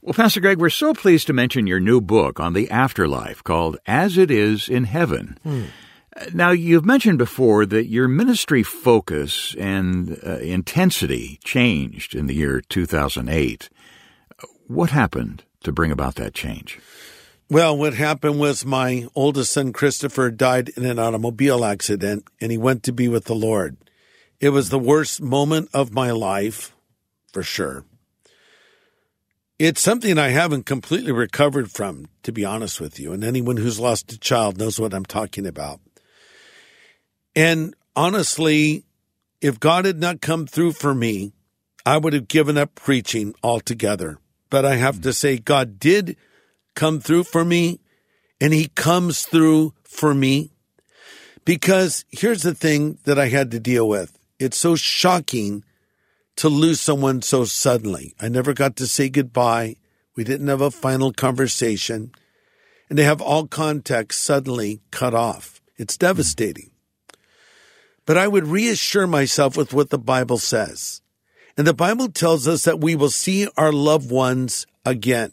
Well, 0.00 0.14
Pastor 0.14 0.40
Greg, 0.40 0.58
we're 0.58 0.70
so 0.70 0.94
pleased 0.94 1.26
to 1.26 1.34
mention 1.34 1.66
your 1.66 1.78
new 1.78 2.00
book 2.00 2.40
on 2.40 2.54
the 2.54 2.70
afterlife 2.70 3.44
called 3.44 3.76
As 3.86 4.16
It 4.16 4.30
Is 4.30 4.66
in 4.66 4.84
Heaven. 4.84 5.36
Hmm. 5.42 5.64
Now, 6.32 6.52
you've 6.52 6.86
mentioned 6.86 7.18
before 7.18 7.66
that 7.66 7.88
your 7.88 8.08
ministry 8.08 8.62
focus 8.62 9.54
and 9.58 10.18
uh, 10.26 10.38
intensity 10.38 11.38
changed 11.44 12.14
in 12.14 12.26
the 12.26 12.34
year 12.34 12.62
2008. 12.62 13.68
What 14.68 14.88
happened 14.88 15.44
to 15.64 15.70
bring 15.70 15.92
about 15.92 16.14
that 16.14 16.32
change? 16.32 16.80
Well, 17.50 17.76
what 17.76 17.92
happened 17.92 18.40
was 18.40 18.64
my 18.64 19.06
oldest 19.14 19.52
son, 19.52 19.74
Christopher, 19.74 20.30
died 20.30 20.70
in 20.78 20.86
an 20.86 20.98
automobile 20.98 21.62
accident 21.62 22.24
and 22.40 22.50
he 22.50 22.56
went 22.56 22.82
to 22.84 22.92
be 22.92 23.06
with 23.06 23.26
the 23.26 23.34
Lord. 23.34 23.76
It 24.40 24.50
was 24.50 24.70
the 24.70 24.78
worst 24.78 25.20
moment 25.20 25.68
of 25.74 25.92
my 25.92 26.10
life, 26.12 26.74
for 27.30 27.42
sure. 27.42 27.84
It's 29.58 29.82
something 29.82 30.16
I 30.16 30.28
haven't 30.28 30.64
completely 30.64 31.12
recovered 31.12 31.70
from, 31.70 32.08
to 32.22 32.32
be 32.32 32.46
honest 32.46 32.80
with 32.80 32.98
you. 32.98 33.12
And 33.12 33.22
anyone 33.22 33.58
who's 33.58 33.78
lost 33.78 34.10
a 34.12 34.18
child 34.18 34.56
knows 34.56 34.80
what 34.80 34.94
I'm 34.94 35.04
talking 35.04 35.46
about. 35.46 35.80
And 37.36 37.74
honestly, 37.94 38.84
if 39.42 39.60
God 39.60 39.84
had 39.84 40.00
not 40.00 40.22
come 40.22 40.46
through 40.46 40.72
for 40.72 40.94
me, 40.94 41.32
I 41.84 41.98
would 41.98 42.14
have 42.14 42.26
given 42.26 42.56
up 42.56 42.74
preaching 42.74 43.34
altogether. 43.42 44.18
But 44.48 44.64
I 44.64 44.76
have 44.76 45.02
to 45.02 45.12
say, 45.12 45.36
God 45.36 45.78
did 45.78 46.16
come 46.74 46.98
through 46.98 47.24
for 47.24 47.44
me, 47.44 47.80
and 48.40 48.54
He 48.54 48.68
comes 48.68 49.26
through 49.26 49.74
for 49.84 50.14
me. 50.14 50.52
Because 51.44 52.06
here's 52.10 52.42
the 52.42 52.54
thing 52.54 52.98
that 53.04 53.18
I 53.18 53.28
had 53.28 53.50
to 53.50 53.60
deal 53.60 53.86
with 53.86 54.16
it's 54.40 54.56
so 54.56 54.74
shocking 54.74 55.62
to 56.36 56.48
lose 56.48 56.80
someone 56.80 57.20
so 57.20 57.44
suddenly. 57.44 58.14
I 58.18 58.28
never 58.28 58.54
got 58.54 58.74
to 58.76 58.86
say 58.86 59.10
goodbye. 59.10 59.76
We 60.16 60.24
didn't 60.24 60.48
have 60.48 60.62
a 60.62 60.70
final 60.70 61.12
conversation. 61.12 62.12
And 62.88 62.96
to 62.96 63.04
have 63.04 63.20
all 63.20 63.46
contact 63.46 64.14
suddenly 64.14 64.80
cut 64.90 65.14
off. 65.14 65.60
It's 65.76 65.98
devastating. 65.98 66.70
But 68.06 68.16
I 68.16 68.26
would 68.26 68.46
reassure 68.46 69.06
myself 69.06 69.56
with 69.56 69.74
what 69.74 69.90
the 69.90 69.98
Bible 69.98 70.38
says. 70.38 71.02
And 71.56 71.66
the 71.66 71.74
Bible 71.74 72.08
tells 72.08 72.48
us 72.48 72.64
that 72.64 72.80
we 72.80 72.96
will 72.96 73.10
see 73.10 73.46
our 73.58 73.72
loved 73.72 74.10
ones 74.10 74.66
again. 74.84 75.32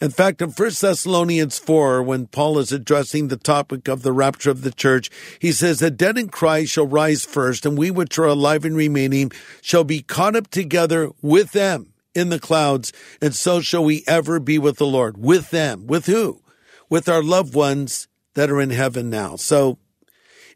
In 0.00 0.10
fact, 0.10 0.42
in 0.42 0.50
1 0.50 0.70
Thessalonians 0.80 1.58
4, 1.58 2.02
when 2.02 2.26
Paul 2.26 2.58
is 2.58 2.72
addressing 2.72 3.28
the 3.28 3.36
topic 3.36 3.88
of 3.88 4.02
the 4.02 4.12
rapture 4.12 4.50
of 4.50 4.62
the 4.62 4.72
church, 4.72 5.10
he 5.38 5.52
says, 5.52 5.78
The 5.78 5.90
dead 5.90 6.18
in 6.18 6.28
Christ 6.28 6.72
shall 6.72 6.86
rise 6.86 7.24
first, 7.24 7.64
and 7.64 7.76
we 7.76 7.90
which 7.90 8.18
are 8.18 8.26
alive 8.26 8.64
and 8.64 8.76
remaining 8.76 9.32
shall 9.60 9.84
be 9.84 10.02
caught 10.02 10.36
up 10.36 10.48
together 10.48 11.10
with 11.22 11.52
them 11.52 11.92
in 12.14 12.28
the 12.28 12.40
clouds, 12.40 12.92
and 13.22 13.34
so 13.34 13.60
shall 13.60 13.84
we 13.84 14.04
ever 14.06 14.40
be 14.40 14.58
with 14.58 14.78
the 14.78 14.86
Lord. 14.86 15.18
With 15.18 15.50
them. 15.50 15.86
With 15.86 16.06
who? 16.06 16.42
With 16.88 17.08
our 17.08 17.22
loved 17.22 17.54
ones 17.54 18.08
that 18.34 18.50
are 18.50 18.60
in 18.60 18.70
heaven 18.70 19.10
now. 19.10 19.36
So, 19.36 19.78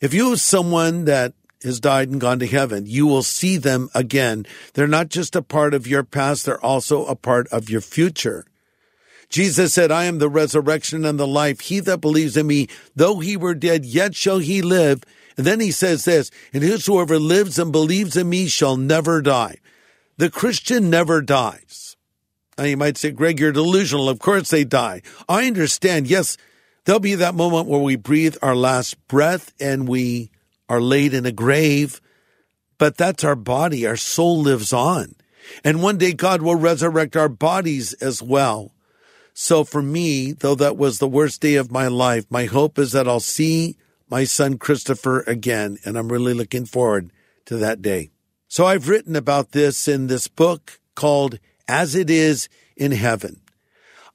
if 0.01 0.13
you 0.13 0.31
have 0.31 0.41
someone 0.41 1.05
that 1.05 1.35
has 1.63 1.79
died 1.79 2.09
and 2.09 2.21
gone 2.21 2.41
to 2.41 2.47
heaven, 2.47 2.87
you 2.87 3.07
will 3.07 3.23
see 3.23 3.57
them 3.57 3.89
again. 3.95 4.47
They're 4.75 4.89
not 4.89 5.09
just 5.09 5.37
a 5.37 5.43
part 5.43 5.75
of 5.75 5.87
your 5.87 6.03
past, 6.03 6.45
they're 6.45 6.65
also 6.65 7.05
a 7.07 7.15
part 7.15 7.47
of 7.49 7.71
your 7.71 7.81
future. 7.81 8.47
Jesus 9.33 9.73
said, 9.73 9.91
I 9.91 10.05
am 10.05 10.19
the 10.19 10.29
resurrection 10.29 11.07
and 11.07 11.19
the 11.19 11.27
life. 11.27 11.61
He 11.61 11.81
that 11.81 12.03
believes 12.03 12.37
in 12.37 12.47
me, 12.47 12.69
though 12.95 13.19
he 13.19 13.35
were 13.37 13.55
dead, 13.55 13.87
yet 13.87 14.15
shall 14.15 14.39
he 14.39 14.61
live. 14.61 15.03
And 15.39 15.47
then 15.47 15.59
he 15.59 15.71
says 15.71 16.05
this, 16.05 16.31
and 16.53 16.63
whosoever 16.63 17.19
lives 17.19 17.59
and 17.59 17.73
believes 17.73 18.15
in 18.15 18.29
me 18.29 18.47
shall 18.47 18.77
never 18.77 19.23
die. 19.23 19.57
The 20.19 20.29
Christian 20.29 20.91
never 20.91 21.23
dies. 21.23 21.97
Now 22.59 22.65
you 22.65 22.77
might 22.77 22.99
say, 22.99 23.11
Greg, 23.11 23.41
you're 23.41 23.53
delusional. 23.53 24.11
Of 24.11 24.19
course 24.19 24.51
they 24.51 24.65
die. 24.65 25.01
I 25.27 25.47
understand. 25.47 26.07
Yes, 26.09 26.37
there'll 26.85 27.01
be 27.01 27.15
that 27.15 27.35
moment 27.35 27.67
where 27.67 27.81
we 27.81 27.97
breathe 27.97 28.37
our 28.43 28.55
last 28.55 28.97
breath 29.09 29.55
and 29.59 29.89
we 29.89 30.31
are 30.69 30.83
laid 30.83 31.15
in 31.15 31.25
a 31.25 31.33
grave, 31.33 32.03
but 32.77 32.99
that's 32.99 33.25
our 33.25 33.35
body. 33.35 33.87
Our 33.87 33.97
soul 33.97 34.43
lives 34.43 34.75
on. 34.75 35.15
And 35.65 35.83
one 35.83 35.97
day 35.97 36.13
God 36.13 36.43
will 36.43 36.55
resurrect 36.55 37.17
our 37.17 37.31
bodies 37.31 37.95
as 37.95 38.23
well. 38.23 38.73
So 39.35 39.65
for 39.65 39.83
me, 39.83 40.33
though 40.33 40.55
that 40.57 40.77
was 40.77 40.99
the 40.99 41.09
worst 41.09 41.41
day 41.41 41.55
of 41.55 41.71
my 41.71 41.89
life, 41.89 42.27
my 42.31 42.45
hope 42.45 42.79
is 42.79 42.93
that 42.93 43.09
I'll 43.09 43.21
see 43.21 43.77
my 44.09 44.25
son 44.25 44.59
Christopher 44.59 45.21
again. 45.21 45.79
And 45.85 45.97
I'm 45.97 46.13
really 46.13 46.35
looking 46.35 46.67
forward 46.67 47.13
to 47.47 47.57
that 47.57 47.81
day. 47.81 48.11
So 48.49 48.67
I've 48.67 48.89
written 48.89 49.17
about 49.17 49.53
this 49.53 49.89
in 49.89 50.09
this 50.09 50.29
book 50.29 50.81
called 50.95 51.39
As 51.67 51.95
It 51.95 52.11
Is 52.11 52.49
in 52.77 52.93
Heaven. 52.93 53.41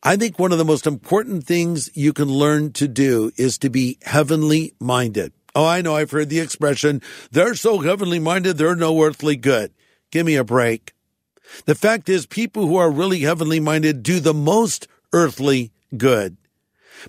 I 0.03 0.15
think 0.15 0.37
one 0.37 0.51
of 0.51 0.59
the 0.59 0.65
most 0.65 0.85
important 0.85 1.45
things 1.45 1.89
you 1.95 2.13
can 2.13 2.29
learn 2.29 2.71
to 2.73 2.87
do 2.87 3.31
is 3.35 3.57
to 3.57 3.69
be 3.69 3.97
heavenly 4.03 4.73
minded. 4.79 5.33
Oh, 5.55 5.65
I 5.65 5.81
know 5.81 5.95
I've 5.95 6.11
heard 6.11 6.29
the 6.29 6.39
expression, 6.39 7.01
they're 7.31 7.55
so 7.55 7.79
heavenly 7.79 8.19
minded, 8.19 8.57
they're 8.57 8.75
no 8.75 9.01
earthly 9.01 9.35
good. 9.35 9.73
Give 10.11 10.25
me 10.25 10.35
a 10.35 10.43
break. 10.43 10.93
The 11.65 11.73
fact 11.73 12.09
is, 12.09 12.27
people 12.27 12.67
who 12.67 12.75
are 12.75 12.91
really 12.91 13.21
heavenly 13.21 13.59
minded 13.59 14.03
do 14.03 14.19
the 14.19 14.35
most 14.35 14.87
earthly 15.13 15.71
good. 15.95 16.37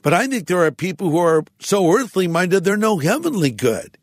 But 0.03 0.15
I 0.15 0.27
think 0.27 0.47
there 0.47 0.65
are 0.65 0.71
people 0.71 1.11
who 1.11 1.19
are 1.19 1.45
so 1.59 1.91
earthly 1.93 2.29
minded, 2.29 2.65
they're 2.65 2.77
no 2.77 2.99
heavenly 2.99 3.51
good. 3.51 3.99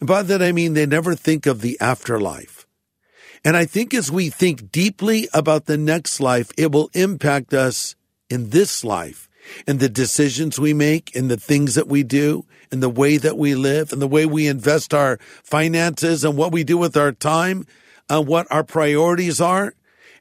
And 0.00 0.06
by 0.06 0.22
that 0.22 0.42
I 0.42 0.52
mean 0.52 0.74
they 0.74 0.86
never 0.86 1.14
think 1.14 1.46
of 1.46 1.60
the 1.60 1.78
afterlife. 1.80 2.66
And 3.44 3.56
I 3.56 3.64
think 3.64 3.94
as 3.94 4.12
we 4.12 4.28
think 4.28 4.70
deeply 4.70 5.28
about 5.32 5.64
the 5.64 5.78
next 5.78 6.20
life, 6.20 6.50
it 6.58 6.72
will 6.72 6.90
impact 6.92 7.54
us 7.54 7.96
in 8.28 8.50
this 8.50 8.84
life 8.84 9.28
and 9.66 9.80
the 9.80 9.88
decisions 9.88 10.58
we 10.58 10.74
make 10.74 11.14
and 11.16 11.30
the 11.30 11.38
things 11.38 11.74
that 11.74 11.88
we 11.88 12.02
do 12.02 12.44
and 12.70 12.82
the 12.82 12.90
way 12.90 13.16
that 13.16 13.38
we 13.38 13.54
live 13.54 13.92
and 13.92 14.00
the 14.00 14.06
way 14.06 14.26
we 14.26 14.46
invest 14.46 14.92
our 14.92 15.18
finances 15.42 16.22
and 16.22 16.36
what 16.36 16.52
we 16.52 16.64
do 16.64 16.76
with 16.76 16.96
our 16.96 17.12
time 17.12 17.66
and 18.08 18.26
what 18.26 18.46
our 18.50 18.62
priorities 18.62 19.40
are. 19.40 19.74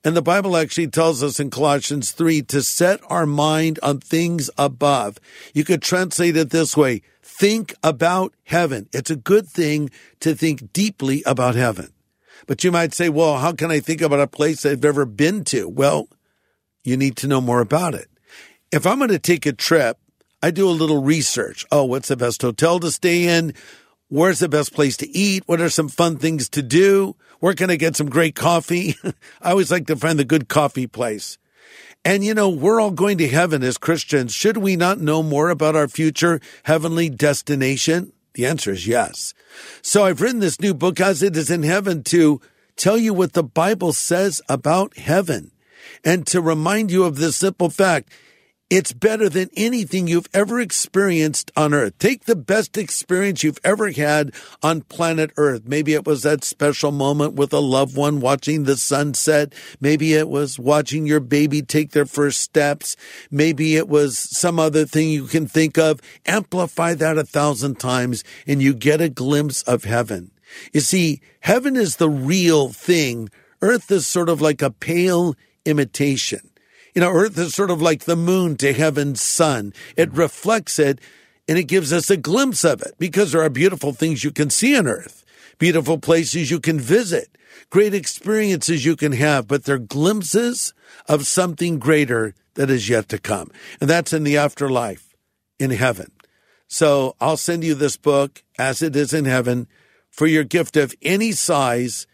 And 0.04 0.16
the 0.16 0.22
Bible 0.22 0.56
actually 0.56 0.88
tells 0.88 1.22
us 1.22 1.40
in 1.40 1.50
Colossians 1.50 2.12
3 2.12 2.44
to 2.44 2.62
set 2.64 3.02
our 3.10 3.26
mind 3.26 3.80
on 3.84 4.00
things 4.00 4.50
above. 4.58 5.18
You 5.54 5.66
could 5.66 5.82
translate 5.82 6.38
it 6.38 6.52
this 6.52 6.78
way. 6.78 7.02
Think 7.22 7.74
about 7.84 8.34
heaven. 8.46 8.88
It's 8.94 9.12
a 9.12 9.18
good 9.18 9.48
thing 9.48 9.90
to 10.22 10.36
think 10.36 10.72
deeply 10.72 11.22
about 11.26 11.56
heaven. 11.56 11.92
But 12.48 12.64
you 12.64 12.72
might 12.72 12.94
say, 12.94 13.10
well, 13.10 13.38
how 13.38 13.52
can 13.52 13.72
I 13.72 13.82
think 13.82 14.02
about 14.02 14.22
a 14.22 14.28
place 14.28 14.66
I've 14.66 14.84
never 14.84 15.06
been 15.06 15.44
to? 15.46 15.68
Well, 15.68 16.08
you 16.84 16.96
need 16.96 17.18
to 17.18 17.28
know 17.28 17.42
more 17.42 17.60
about 17.60 17.94
it. 17.94 18.08
If 18.72 18.88
I'm 18.88 19.00
going 19.00 19.10
to 19.10 19.20
take 19.20 19.46
a 19.46 19.54
trip, 19.54 19.98
I 20.42 20.52
do 20.52 20.70
a 20.70 20.72
little 20.72 21.04
research. 21.04 21.66
Oh, 21.72 21.84
what's 21.84 22.08
the 22.08 22.16
best 22.16 22.42
hotel 22.42 22.80
to 22.80 22.92
stay 22.92 23.28
in? 23.28 23.54
Where's 24.08 24.40
the 24.40 24.50
best 24.50 24.74
place 24.74 24.96
to 24.98 25.10
eat? 25.10 25.44
What 25.46 25.62
are 25.62 25.70
some 25.70 25.90
fun 25.90 26.18
things 26.18 26.48
to 26.50 26.64
do? 26.64 27.16
Where 27.40 27.54
can 27.54 27.70
I 27.70 27.76
get 27.76 27.96
some 27.96 28.10
great 28.10 28.36
coffee? 28.36 28.96
I 29.42 29.52
always 29.52 29.72
like 29.72 29.88
to 29.88 29.96
find 29.96 30.20
the 30.20 30.26
good 30.26 30.48
coffee 30.48 30.88
place. 30.88 31.38
And 32.06 32.24
you 32.24 32.34
know, 32.34 32.50
we're 32.50 32.80
all 32.80 32.92
going 32.92 33.18
to 33.18 33.28
heaven 33.28 33.64
as 33.64 33.78
Christians. 33.78 34.34
Should 34.34 34.58
we 34.58 34.76
not 34.76 35.00
know 35.00 35.22
more 35.22 35.50
about 35.50 35.76
our 35.76 35.88
future 35.88 36.40
heavenly 36.64 37.10
destination? 37.10 38.14
The 38.34 38.46
answer 38.46 38.72
is 38.72 38.88
yes. 38.88 39.34
So 39.82 40.06
I've 40.06 40.22
written 40.22 40.40
this 40.40 40.62
new 40.62 40.74
book, 40.74 41.00
As 41.00 41.22
It 41.22 41.36
Is 41.36 41.50
in 41.50 41.64
Heaven, 41.64 42.04
to 42.04 42.40
tell 42.76 42.98
you 42.98 43.14
what 43.14 43.34
the 43.34 43.44
Bible 43.44 43.92
says 43.92 44.42
about 44.48 44.98
heaven 44.98 45.52
and 46.04 46.26
to 46.28 46.42
remind 46.42 46.92
you 46.92 47.04
of 47.04 47.18
this 47.18 47.36
simple 47.36 47.70
fact. 47.70 48.10
It's 48.70 48.94
better 48.94 49.30
than 49.30 49.50
anything 49.58 50.08
you've 50.08 50.30
ever 50.32 50.60
experienced 50.60 51.52
on 51.58 51.74
earth. 51.74 51.98
Take 51.98 52.26
the 52.26 52.36
best 52.36 52.78
experience 52.78 53.44
you've 53.44 53.58
ever 53.64 53.90
had 53.90 54.32
on 54.62 54.82
planet 54.82 55.32
earth. 55.38 55.64
Maybe 55.66 55.96
it 55.96 56.06
was 56.06 56.22
that 56.22 56.44
special 56.44 56.92
moment 56.92 57.34
with 57.34 57.52
a 57.52 57.62
loved 57.62 57.98
one 57.98 58.20
watching 58.20 58.66
the 58.66 58.78
sunset. 58.78 59.54
Maybe 59.82 60.14
it 60.14 60.30
was 60.30 60.60
watching 60.60 61.08
your 61.08 61.20
baby 61.20 61.64
take 61.64 61.94
their 61.94 62.06
first 62.06 62.42
steps. 62.42 62.96
Maybe 63.32 63.76
it 63.76 63.90
was 63.90 64.20
some 64.20 64.60
other 64.60 64.86
thing 64.86 65.10
you 65.10 65.26
can 65.26 65.48
think 65.48 65.80
of. 65.80 66.00
Amplify 66.28 66.94
that 66.94 67.18
a 67.18 67.24
thousand 67.24 67.80
times 67.80 68.24
and 68.46 68.62
you 68.62 68.76
get 68.76 69.02
a 69.02 69.10
glimpse 69.10 69.64
of 69.64 69.86
heaven. 69.86 70.30
You 70.74 70.82
see, 70.82 71.22
heaven 71.40 71.76
is 71.76 71.96
the 71.96 72.10
real 72.10 72.70
thing. 72.70 73.30
Earth 73.64 73.90
is 73.90 74.06
sort 74.06 74.30
of 74.30 74.42
like 74.42 74.62
a 74.62 74.70
pale 74.70 75.34
imitation. 75.66 76.49
You 77.00 77.06
know, 77.06 77.14
Earth 77.14 77.38
is 77.38 77.56
sort 77.56 77.72
of 77.72 77.82
like 77.82 78.04
the 78.04 78.18
moon 78.18 78.58
to 78.58 78.74
heaven's 78.74 79.22
sun. 79.22 79.74
It 79.96 80.12
reflects 80.12 80.78
it 80.78 81.00
and 81.48 81.58
it 81.58 81.64
gives 81.64 81.94
us 81.94 82.10
a 82.10 82.18
glimpse 82.18 82.66
of 82.66 82.82
it 82.82 82.96
because 83.00 83.32
there 83.32 83.42
are 83.42 83.50
beautiful 83.50 83.94
things 83.94 84.26
you 84.26 84.32
can 84.32 84.50
see 84.50 84.78
on 84.78 84.86
Earth, 84.86 85.24
beautiful 85.60 85.98
places 85.98 86.52
you 86.52 86.60
can 86.60 86.78
visit, 86.78 87.30
great 87.70 87.94
experiences 87.94 88.84
you 88.84 88.98
can 88.98 89.14
have, 89.14 89.48
but 89.48 89.64
they're 89.64 89.78
glimpses 89.78 90.74
of 91.08 91.26
something 91.26 91.80
greater 91.80 92.36
that 92.56 92.70
is 92.70 92.90
yet 92.90 93.08
to 93.08 93.18
come. 93.18 93.50
And 93.80 93.90
that's 93.90 94.12
in 94.12 94.26
the 94.26 94.36
afterlife, 94.36 95.16
in 95.58 95.72
heaven. 95.72 96.12
So 96.68 97.16
I'll 97.22 97.38
send 97.38 97.64
you 97.64 97.76
this 97.76 97.96
book, 97.96 98.44
As 98.58 98.82
It 98.82 98.94
Is 98.94 99.14
in 99.14 99.24
Heaven, 99.24 99.70
for 100.10 100.28
your 100.28 100.44
gift 100.44 100.76
of 100.76 100.94
any 101.02 101.32
size 101.32 102.08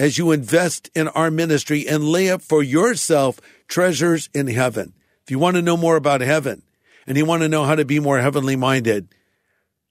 as 0.00 0.16
you 0.16 0.32
invest 0.32 0.90
in 0.94 1.08
our 1.08 1.30
ministry 1.30 1.86
and 1.86 2.08
lay 2.08 2.30
up 2.30 2.40
for 2.40 2.62
yourself 2.62 3.38
treasures 3.68 4.30
in 4.32 4.46
heaven. 4.46 4.94
If 5.22 5.30
you 5.30 5.38
want 5.38 5.56
to 5.56 5.62
know 5.62 5.76
more 5.76 5.96
about 5.96 6.22
heaven 6.22 6.62
and 7.06 7.18
you 7.18 7.26
want 7.26 7.42
to 7.42 7.50
know 7.50 7.64
how 7.64 7.74
to 7.74 7.84
be 7.84 8.00
more 8.00 8.18
heavenly 8.18 8.56
minded, 8.56 9.08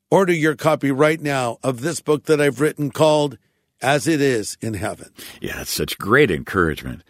order 0.09 0.33
your 0.33 0.55
copy 0.55 0.89
right 0.89 1.21
now 1.21 1.59
of 1.63 1.81
this 1.81 2.01
book 2.01 2.25
that 2.25 2.41
I've 2.41 2.59
written 2.59 2.89
called 2.89 3.37
As 3.83 4.07
It 4.07 4.19
Is 4.19 4.57
in 4.61 4.73
Heaven. 4.73 5.11
Yeah, 5.41 5.61
it's 5.61 5.69
such 5.69 5.99
great 5.99 6.31
encouragement. 6.31 7.03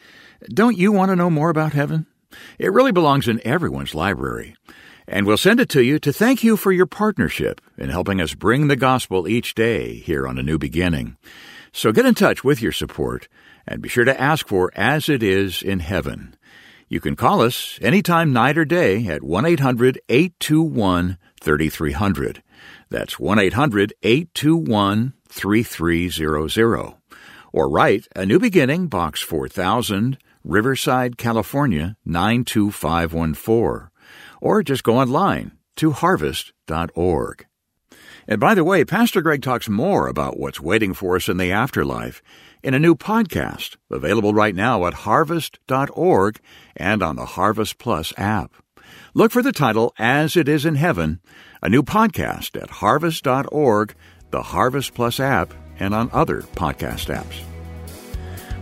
Don't 0.49 0.77
you 0.77 0.91
want 0.91 1.09
to 1.09 1.15
know 1.15 1.29
more 1.29 1.49
about 1.49 1.71
heaven? 1.71 2.05
It 2.57 2.73
really 2.73 2.91
belongs 2.91 3.29
in 3.29 3.41
everyone's 3.47 3.95
library. 3.95 4.57
And 5.07 5.25
we'll 5.25 5.37
send 5.37 5.61
it 5.61 5.69
to 5.69 5.81
you 5.81 5.99
to 5.99 6.11
thank 6.11 6.43
you 6.43 6.57
for 6.57 6.73
your 6.73 6.85
partnership 6.85 7.61
in 7.77 7.89
helping 7.89 8.19
us 8.19 8.35
bring 8.35 8.67
the 8.67 8.75
gospel 8.75 9.25
each 9.25 9.55
day 9.55 9.95
here 9.95 10.27
on 10.27 10.37
A 10.37 10.43
New 10.43 10.57
Beginning. 10.57 11.15
So 11.71 11.91
get 11.91 12.05
in 12.05 12.15
touch 12.15 12.43
with 12.43 12.61
your 12.61 12.71
support 12.71 13.27
and 13.67 13.81
be 13.81 13.89
sure 13.89 14.05
to 14.05 14.19
ask 14.19 14.47
for 14.47 14.71
As 14.75 15.09
It 15.09 15.21
Is 15.21 15.61
in 15.61 15.79
Heaven. 15.79 16.35
You 16.87 16.99
can 16.99 17.15
call 17.15 17.41
us 17.41 17.77
anytime, 17.81 18.33
night 18.33 18.57
or 18.57 18.65
day, 18.65 19.05
at 19.07 19.23
1 19.23 19.45
800 19.45 19.99
821 20.09 21.17
3300. 21.39 22.43
That's 22.89 23.19
1 23.19 23.37
800 23.37 23.93
821 24.01 25.13
3300. 25.27 26.95
Or 27.53 27.69
write 27.69 28.07
A 28.15 28.25
New 28.25 28.39
Beginning, 28.39 28.87
Box 28.87 29.21
4000, 29.21 30.17
Riverside, 30.43 31.17
California 31.17 31.95
92514. 32.05 33.89
Or 34.41 34.63
just 34.63 34.83
go 34.83 34.97
online 34.97 35.51
to 35.75 35.91
harvest.org. 35.91 37.45
And 38.29 38.39
by 38.39 38.53
the 38.53 38.63
way, 38.63 38.85
Pastor 38.85 39.23
Greg 39.23 39.41
talks 39.41 39.67
more 39.67 40.07
about 40.07 40.39
what's 40.39 40.61
waiting 40.61 40.93
for 40.93 41.15
us 41.15 41.29
in 41.29 41.37
the 41.37 41.51
afterlife 41.51 42.21
in 42.61 42.75
a 42.75 42.79
new 42.79 42.93
podcast 42.93 43.75
available 43.89 44.35
right 44.35 44.53
now 44.53 44.85
at 44.85 44.93
harvest.org 44.93 46.39
and 46.75 47.01
on 47.01 47.15
the 47.15 47.25
Harvest 47.25 47.79
Plus 47.79 48.13
app. 48.17 48.53
Look 49.15 49.31
for 49.31 49.41
the 49.41 49.51
title 49.51 49.95
As 49.97 50.37
It 50.37 50.47
Is 50.47 50.63
in 50.63 50.75
Heaven, 50.75 51.21
a 51.63 51.69
new 51.69 51.81
podcast 51.81 52.61
at 52.61 52.69
harvest.org, 52.69 53.95
the 54.29 54.43
Harvest 54.43 54.93
Plus 54.93 55.19
app, 55.19 55.51
and 55.79 55.95
on 55.95 56.11
other 56.13 56.41
podcast 56.53 57.07
apps. 57.07 57.41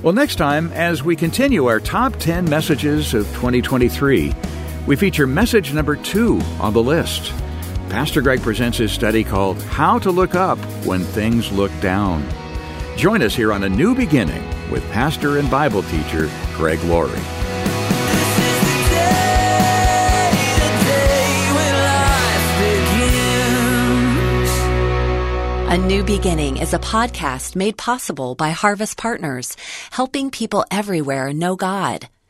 Well, 0.02 0.14
next 0.14 0.38
time, 0.38 0.72
as 0.72 1.04
we 1.04 1.18
continue 1.18 1.66
our 1.66 1.82
top 1.82 2.16
10 2.16 2.50
messages 2.50 3.14
of 3.14 3.26
2023, 3.34 4.34
we 4.86 4.96
feature 4.96 5.28
message 5.28 5.74
number 5.74 5.98
two 5.98 6.40
on 6.62 6.72
the 6.72 6.82
list. 6.82 7.34
Pastor 7.90 8.22
Greg 8.22 8.42
presents 8.42 8.78
his 8.78 8.92
study 8.92 9.24
called 9.24 9.62
How 9.64 9.98
to 10.00 10.12
Look 10.12 10.36
Up 10.36 10.58
When 10.86 11.04
Things 11.04 11.52
Look 11.54 11.72
Down. 11.80 12.28
Join 12.98 13.22
us 13.22 13.34
here 13.34 13.54
on 13.54 13.64
A 13.64 13.70
New 13.70 13.96
Beginning 13.96 14.44
with 14.70 14.84
pastor 14.92 15.38
and 15.38 15.50
Bible 15.50 15.84
teacher 15.84 16.30
Greg 16.54 16.84
Laurie. 16.84 17.18
A 25.70 25.78
New 25.78 26.04
Beginning 26.04 26.58
is 26.58 26.74
a 26.74 26.80
podcast 26.80 27.56
made 27.56 27.78
possible 27.78 28.36
by 28.36 28.50
Harvest 28.50 28.98
Partners, 28.98 29.56
helping 29.92 30.30
people 30.30 30.66
everywhere 30.72 31.32
know 31.32 31.56
God. 31.56 32.10